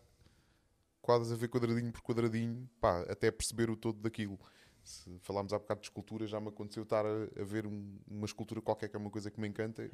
quadros 1.01 1.31
a 1.31 1.35
ver 1.35 1.47
quadradinho 1.49 1.91
por 1.91 2.01
quadradinho, 2.01 2.69
pá, 2.79 3.01
até 3.09 3.31
perceber 3.31 3.69
o 3.69 3.75
todo 3.75 3.99
daquilo. 3.99 4.39
Se 4.83 5.17
falámos 5.21 5.53
há 5.53 5.57
bocado 5.59 5.81
de 5.81 5.87
escultura, 5.87 6.27
já 6.27 6.39
me 6.39 6.49
aconteceu 6.49 6.83
estar 6.83 7.03
a, 7.05 7.09
a 7.41 7.43
ver 7.43 7.65
um- 7.65 7.97
uma 8.07 8.25
escultura 8.25 8.61
qualquer 8.61 8.87
que 8.89 8.95
é 8.95 8.99
uma 8.99 9.09
coisa 9.09 9.31
que 9.31 9.39
me 9.39 9.47
encanta. 9.47 9.89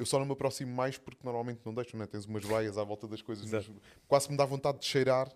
Eu 0.00 0.06
só 0.06 0.18
não 0.18 0.24
me 0.24 0.32
aproximo 0.32 0.72
mais 0.74 0.96
porque 0.96 1.20
normalmente 1.22 1.60
não 1.64 1.74
deixo, 1.74 1.94
né? 1.96 2.06
tens 2.06 2.24
umas 2.24 2.42
vaias 2.42 2.78
à 2.78 2.82
volta 2.84 3.06
das 3.06 3.20
coisas, 3.20 3.44
mas 3.50 3.66
quase 4.08 4.30
me 4.30 4.36
dá 4.36 4.46
vontade 4.46 4.78
de 4.78 4.86
cheirar 4.86 5.30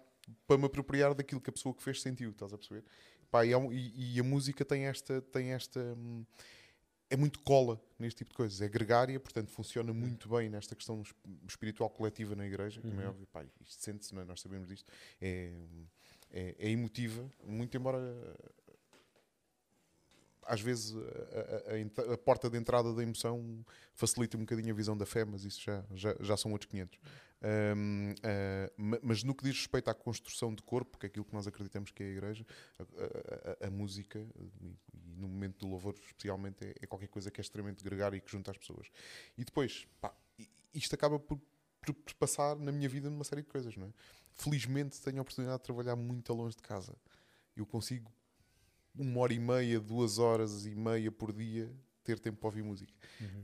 para 0.47 0.57
me 0.57 0.65
apropriar 0.65 1.15
daquilo 1.15 1.39
que 1.41 1.51
a 1.51 1.53
pessoa 1.53 1.75
que 1.75 1.83
fez 1.83 2.01
sentiu, 2.01 2.31
estás 2.31 2.51
a 2.53 2.57
perceber? 2.57 2.83
Pá, 3.31 3.45
e, 3.45 3.53
é 3.53 3.59
um- 3.59 3.71
e- 3.71 4.15
e 4.17 4.19
a 4.21 4.23
música 4.23 4.65
tem 4.65 4.87
esta, 4.87 5.21
tem 5.21 5.53
esta 5.53 5.81
hum, 5.81 6.25
é 7.11 7.17
muito 7.17 7.41
cola 7.41 7.79
neste 7.99 8.19
tipo 8.19 8.31
de 8.31 8.37
coisas, 8.37 8.61
é 8.63 8.69
gregária, 8.69 9.21
portanto 9.21 9.51
funciona 9.51 9.93
muito 9.93 10.29
bem 10.31 10.49
nesta 10.49 10.75
questão 10.75 11.03
es- 11.03 11.15
espiritual 11.47 11.91
coletiva 11.91 12.35
na 12.35 12.47
igreja, 12.47 12.81
como 12.81 12.99
é 13.03 13.07
óbvio, 13.07 13.27
pá, 13.27 13.45
isto 13.45 13.83
sente-se, 13.83 14.17
é? 14.19 14.25
nós 14.25 14.41
sabemos 14.41 14.67
disto, 14.69 14.91
é, 15.21 15.53
é, 16.31 16.55
é 16.59 16.71
emotiva, 16.71 17.31
muito 17.45 17.77
embora 17.77 17.99
às 20.47 20.61
vezes 20.61 20.95
a, 20.97 22.09
a- 22.09 22.11
a 22.11 22.15
a 22.15 22.19
porta 22.19 22.49
de 22.51 22.57
entrada 22.59 22.93
da 22.95 23.03
emoção 23.03 23.65
facilita 23.95 24.37
um 24.37 24.41
bocadinho 24.41 24.73
a 24.73 24.77
visão 24.77 24.97
da 24.97 25.07
fé, 25.07 25.25
mas 25.25 25.45
isso 25.45 25.61
já, 25.63 25.85
já, 25.95 26.15
já 26.21 26.37
são 26.37 26.53
outros 26.53 26.71
500. 26.71 26.99
Hum, 27.77 28.15
ah, 28.23 28.73
ma- 28.77 28.99
mas 29.03 29.23
no 29.23 29.35
que 29.35 29.45
diz 29.45 29.57
respeito 29.57 29.89
à 29.91 29.95
construção 29.95 30.55
de 30.55 30.63
corpo, 30.63 30.99
que 30.99 31.07
é 31.07 31.09
aquilo 31.09 31.25
que 31.25 31.35
nós 31.35 31.47
acreditamos 31.47 31.91
que 31.91 32.03
é 32.03 32.07
a 32.07 32.11
igreja, 32.11 32.47
a, 32.79 32.83
a- 32.83 33.57
a- 33.65 33.67
a 33.69 33.71
música, 33.71 34.19
e, 34.39 34.67
e 34.67 34.77
no 35.19 35.29
momento 35.29 35.59
do 35.59 35.69
louvor 35.69 35.95
especialmente, 36.07 36.65
é, 36.65 36.75
é 36.81 36.87
qualquer 36.87 37.09
coisa 37.09 37.31
que 37.31 37.41
é 37.41 37.43
extremamente 37.43 37.85
gregária 37.85 38.17
e 38.17 38.21
que 38.21 38.31
junta 38.31 38.51
as 38.51 38.57
pessoas. 38.57 38.87
E 39.37 39.45
depois, 39.45 39.87
pá, 40.01 40.15
isto 40.75 40.95
acaba 40.95 41.19
por, 41.19 41.39
por- 41.83 41.95
por 41.95 42.15
passar 42.15 42.57
na 42.57 42.73
minha 42.73 42.89
vida 42.89 43.11
numa 43.11 43.25
série 43.25 43.43
de 43.43 43.49
coisas, 43.49 43.77
não 43.77 43.87
é? 43.89 43.91
Felizmente 44.33 45.01
tenho 45.01 45.19
a 45.19 45.23
oportunidade 45.23 45.59
de 45.59 45.65
trabalhar 45.65 45.95
muito 45.97 46.33
longe 46.33 46.57
de 46.57 46.63
casa. 46.63 46.97
Eu 47.55 47.65
consigo 47.67 48.11
uma 48.97 49.21
hora 49.21 49.33
e 49.33 49.39
meia, 49.39 49.81
duas 49.81 50.19
horas 50.19 50.67
e 50.67 50.75
meia 50.75 51.11
por 51.11 51.33
dia 51.33 51.71
ter 52.05 52.19
tempo 52.19 52.39
para 52.39 52.49
ouvir 52.49 52.63
música. 52.63 52.93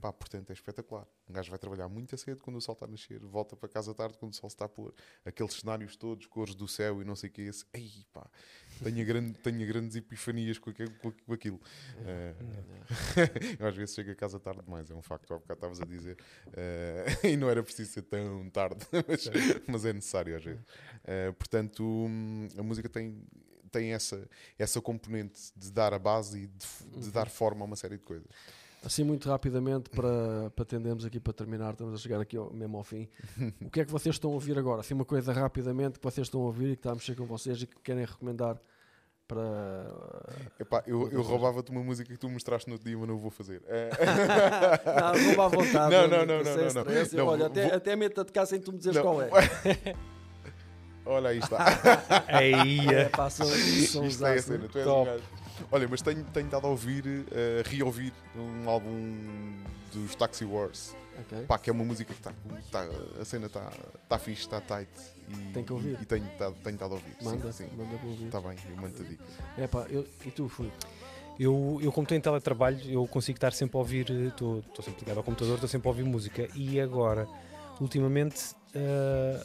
Pá, 0.00 0.12
portanto, 0.12 0.50
é 0.50 0.52
espetacular. 0.52 1.06
Um 1.26 1.32
gajo 1.32 1.48
vai 1.48 1.58
trabalhar 1.58 1.88
muito 1.88 2.14
a 2.14 2.18
cedo 2.18 2.42
quando 2.42 2.56
o 2.56 2.60
sol 2.60 2.74
está 2.74 2.84
a 2.84 2.88
nascer, 2.88 3.18
volta 3.20 3.56
para 3.56 3.68
casa 3.68 3.94
tarde 3.94 4.18
quando 4.18 4.34
o 4.34 4.36
sol 4.36 4.50
se 4.50 4.54
está 4.54 4.66
a 4.66 4.68
pôr. 4.68 4.94
Aqueles 5.24 5.54
cenários 5.54 5.96
todos, 5.96 6.26
cores 6.26 6.54
do 6.54 6.68
céu 6.68 7.00
e 7.00 7.04
não 7.04 7.16
sei 7.16 7.30
o 7.30 7.32
que 7.32 7.40
é 7.40 7.44
esse. 7.46 7.64
Ei, 7.72 8.04
pá, 8.12 8.28
tenho, 8.84 9.04
grande, 9.06 9.32
tenho 9.38 9.66
grandes 9.66 9.96
epifanias 9.96 10.58
com 10.58 10.70
aquilo. 10.70 10.92
Com, 10.92 11.32
aquilo. 11.32 11.60
Eu 13.58 13.66
às 13.66 13.74
vezes 13.74 13.94
chego 13.94 14.10
a 14.10 14.14
casa 14.14 14.38
tarde 14.38 14.62
demais, 14.62 14.90
é 14.90 14.94
um 14.94 15.02
facto, 15.02 15.32
há 15.32 15.38
bocado 15.38 15.54
estavas 15.54 15.80
a 15.80 15.86
dizer. 15.86 16.18
Eh, 16.52 17.04
e 17.32 17.36
não 17.36 17.48
era 17.48 17.62
preciso 17.62 17.90
ser 17.90 18.02
tão 18.02 18.50
tarde, 18.50 18.86
mas, 19.08 19.30
mas 19.66 19.84
é 19.86 19.92
necessário 19.92 20.36
às 20.36 20.44
vezes. 20.44 20.62
Eh, 21.04 21.32
portanto, 21.32 21.82
hum, 21.82 22.46
a 22.58 22.62
música 22.62 22.88
tem, 22.90 23.22
tem 23.70 23.92
essa, 23.92 24.28
essa 24.58 24.80
componente 24.80 25.40
de 25.56 25.70
dar 25.72 25.94
a 25.94 25.98
base 25.98 26.38
e 26.42 26.46
de, 26.46 27.00
de 27.06 27.10
dar 27.10 27.28
forma 27.28 27.62
a 27.62 27.66
uma 27.66 27.76
série 27.76 27.96
de 27.96 28.04
coisas. 28.04 28.26
Assim, 28.82 29.04
muito 29.04 29.28
rapidamente, 29.28 29.90
para, 29.90 30.50
para 30.56 30.64
tendermos 30.64 31.04
aqui 31.04 31.20
para 31.20 31.34
terminar, 31.34 31.72
estamos 31.72 31.92
a 31.94 31.98
chegar 32.02 32.18
aqui 32.18 32.36
ao- 32.36 32.50
mesmo 32.50 32.78
ao 32.78 32.84
fim. 32.84 33.08
O 33.60 33.68
que 33.70 33.80
é 33.80 33.84
que 33.84 33.90
vocês 33.92 34.14
estão 34.14 34.30
a 34.30 34.34
ouvir 34.34 34.58
agora? 34.58 34.80
Assim, 34.80 34.94
uma 34.94 35.04
coisa 35.04 35.32
rapidamente 35.34 35.98
que 35.98 36.04
vocês 36.04 36.26
estão 36.26 36.40
a 36.40 36.44
ouvir 36.46 36.68
e 36.72 36.76
que 36.76 36.80
está 36.80 36.92
a 36.92 36.94
mexer 36.94 37.14
com 37.14 37.26
vocês 37.26 37.60
e 37.60 37.66
que 37.66 37.76
querem 37.82 38.04
recomendar 38.06 38.58
para. 39.28 40.32
Epá, 40.58 40.82
eu, 40.86 41.08
eu 41.10 41.22
roubava-te 41.22 41.70
uma 41.70 41.82
música 41.84 42.10
que 42.10 42.18
tu 42.18 42.28
mostraste 42.28 42.68
no 42.68 42.74
outro 42.74 42.88
dia, 42.88 42.98
mas 42.98 43.06
não 43.08 43.18
vou 43.18 43.30
fazer. 43.30 43.62
Eh, 43.68 43.90
Não, 44.86 45.26
rouba 45.26 45.44
à 45.44 45.48
vontade. 45.48 45.90
Não, 45.94 46.08
não, 46.08 46.26
não, 46.26 46.42
não, 46.42 46.56
não, 46.56 46.84
não. 47.46 47.84
Não, 47.84 47.96
meto 47.96 48.20
a 48.20 48.24
tocar 48.24 48.46
sem 48.46 48.60
tu 48.60 48.72
me 48.72 48.78
dizeres 48.78 48.96
Não. 48.96 49.02
qual 49.04 49.22
é. 49.22 49.28
Olha, 51.10 51.30
aí 51.30 51.38
está. 51.38 51.58
Aí, 52.28 52.78
é 52.88 53.08
pá, 53.08 53.28
são, 53.28 53.46
são 53.46 54.06
Isto 54.06 54.26
é 54.26 54.34
a 54.34 54.42
cena. 54.42 54.68
Tu 54.68 54.78
és 54.78 54.84
Top. 54.84 55.00
um 55.00 55.12
gajo. 55.12 55.24
Olha, 55.72 55.88
mas 55.88 56.00
tenho, 56.02 56.24
tenho 56.24 56.46
estado 56.46 56.66
a 56.66 56.70
ouvir, 56.70 57.04
eh, 57.32 57.62
reouvir 57.66 58.12
um 58.36 58.68
álbum 58.68 59.18
dos 59.92 60.14
Taxi 60.14 60.44
Wars. 60.44 60.94
Ok. 61.18 61.46
Pá, 61.46 61.58
que 61.58 61.68
é 61.68 61.72
uma 61.72 61.84
música 61.84 62.14
que 62.14 62.20
está. 62.20 62.32
Tá, 62.70 62.86
a 63.20 63.24
cena 63.24 63.46
está 63.46 63.70
tá 64.08 64.18
fixe, 64.18 64.42
está 64.42 64.60
tight. 64.60 64.88
E, 65.28 65.52
Tem 65.52 65.64
que 65.64 65.72
ouvir. 65.72 65.98
E, 65.98 66.02
e 66.02 66.06
tenho 66.06 66.24
estado 66.26 66.92
a 66.92 66.94
ouvir. 66.94 67.16
Manda, 67.22 67.52
sim, 67.52 67.64
sim. 67.64 67.76
manda 67.76 67.98
para 67.98 68.08
ouvir. 68.08 68.26
Está 68.26 68.40
bem, 68.40 68.56
eu 68.68 68.76
mando 68.76 69.02
a 69.02 69.04
dica. 69.04 69.24
É 69.58 69.66
pá, 69.66 69.86
eu, 69.90 70.06
e 70.24 70.30
tu, 70.30 70.48
Fui? 70.48 70.70
Eu, 71.38 71.80
eu 71.82 71.90
como 71.90 72.04
estou 72.04 72.16
em 72.16 72.20
teletrabalho, 72.20 72.78
eu 72.88 73.06
consigo 73.06 73.36
estar 73.36 73.52
sempre 73.52 73.76
a 73.76 73.80
ouvir, 73.80 74.06
eh, 74.10 74.28
estou 74.28 74.60
estou 74.60 74.84
sempre 74.84 75.00
ligado 75.00 75.18
ao 75.18 75.24
computador, 75.24 75.54
estou 75.54 75.68
sempre 75.68 75.88
a 75.88 75.90
ouvir 75.90 76.04
música. 76.04 76.48
E 76.54 76.80
agora, 76.80 77.26
ultimamente, 77.80 78.54
eh, 78.74 79.42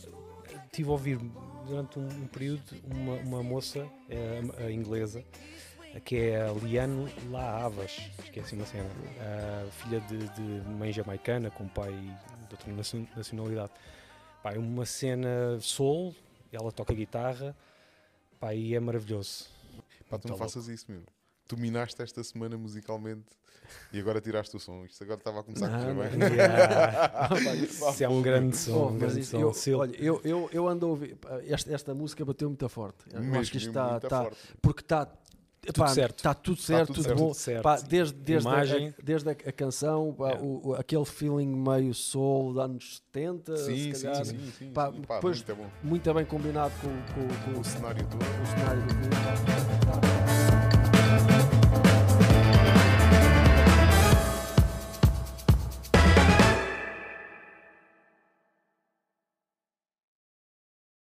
estive 0.66 0.90
a 0.90 0.92
ouvir 0.92 1.20
durante 1.66 2.00
um, 2.00 2.08
um 2.08 2.28
período 2.28 2.62
uma, 2.86 3.14
uma 3.18 3.44
moça 3.44 3.88
eh, 4.10 4.42
a 4.66 4.72
inglesa, 4.72 5.24
que 6.04 6.18
é 6.18 6.42
a 6.42 6.52
Liane 6.52 7.12
La 7.32 7.64
Havas, 7.66 7.92
acho 8.20 8.32
que 8.32 8.40
é 8.40 8.44
assim 8.44 8.56
uma 8.58 8.66
cena, 8.66 8.90
filha 9.84 10.00
de, 10.02 10.18
de 10.30 10.70
mãe 10.70 10.92
jamaicana, 10.92 11.50
com 11.50 11.68
pai 11.68 11.92
de 11.92 12.54
outra 12.54 12.72
nacio- 12.74 13.08
nacionalidade. 13.16 13.72
Pá, 14.44 14.54
é 14.54 14.58
uma 14.60 14.86
cena 14.86 15.58
soul, 15.60 16.14
ela 16.52 16.72
toca 16.72 16.94
guitarra, 16.94 17.56
pá, 18.40 18.54
e 18.54 18.76
é 18.76 18.80
maravilhoso. 18.80 19.48
Pá, 20.10 20.18
tu 20.20 20.28
não 20.28 20.36
Tá 20.38 20.44
faças 20.44 20.68
isso, 20.68 20.86
meu. 20.90 21.02
Tu 21.48 21.58
minaste 21.58 22.02
esta 22.02 22.24
semana 22.24 22.58
musicalmente 22.58 23.26
e 23.94 24.00
agora 24.00 24.20
tiraste 24.20 24.56
o 24.56 24.60
som. 24.60 24.84
Isto 24.86 25.04
agora 25.04 25.20
estava 25.20 25.40
a 25.42 25.44
começar 25.44 25.68
a 25.68 25.80
correr 25.80 25.94
Não, 25.94 26.04
bem. 26.04 26.18
não. 26.18 26.28
Yeah. 26.36 27.30
Isso 27.64 28.04
é 28.04 28.10
um 28.10 28.22
grande 28.22 28.58
som. 28.58 28.74
Oh, 28.78 28.88
um 28.90 28.98
grande 28.98 29.20
isso- 29.20 29.54
som. 29.54 29.70
eu, 29.72 29.78
olha, 29.80 29.96
eu, 29.98 30.22
eu, 30.24 30.50
eu 30.52 30.68
ando 30.68 30.86
a 30.86 30.90
ouvir. 30.90 31.16
pá, 31.18 31.40
Esta, 31.48 31.72
esta 31.74 31.94
música 31.94 32.24
bateu 32.26 32.50
muito 32.50 32.68
forte. 32.70 32.98
Mesmo, 33.14 33.38
acho 33.40 33.52
que 33.52 33.58
isto 33.58 33.68
está. 33.70 33.92
muito 33.92 34.04
está 34.06 34.24
forte. 34.24 34.38
porque 34.62 34.82
está. 34.82 35.08
Epá, 35.68 35.88
certo. 35.88 36.18
Está 36.18 36.34
tudo 36.36 36.62
certo, 36.62 36.88
tudo 36.94 36.96
tudo, 36.98 37.04
certo. 37.06 37.18
bom. 37.18 37.26
Tudo 37.30 37.34
certo. 37.38 37.64
Pá, 37.64 37.76
desde, 37.78 38.14
desde, 38.14 38.48
Imagem. 38.48 38.90
a, 38.90 38.94
desde 39.04 39.30
a, 39.30 39.32
a 39.32 39.52
canção, 39.52 40.14
pá, 40.16 40.32
É. 40.34 40.38
o, 40.40 40.68
o- 40.70 40.76
aquele 40.76 41.06
feeling 41.06 41.48
meio 41.48 41.92
soul 41.94 42.54
dos 42.54 42.62
anos 42.64 43.02
70, 43.12 43.58
Sim, 43.58 43.64
se 43.76 43.96
sim, 43.96 44.06
calhar, 44.06 44.26
sim, 44.26 44.52
sim, 44.60 44.72
Pá, 44.72 44.92
sim. 44.92 45.02
Pá, 45.02 45.16
depois- 45.16 45.38
muito 45.38 45.52
é 45.52 45.56
bom. 45.56 45.70
muito 45.84 46.14
bem 46.14 46.26
combinado 46.26 46.72
com, 46.82 46.90
com, 47.14 47.54
com 47.54 47.60
O 47.60 47.64
cenário 47.64 48.06
todo. 48.08 48.22
o 48.22 48.46
cenário 48.46 48.82
do. 50.02 50.05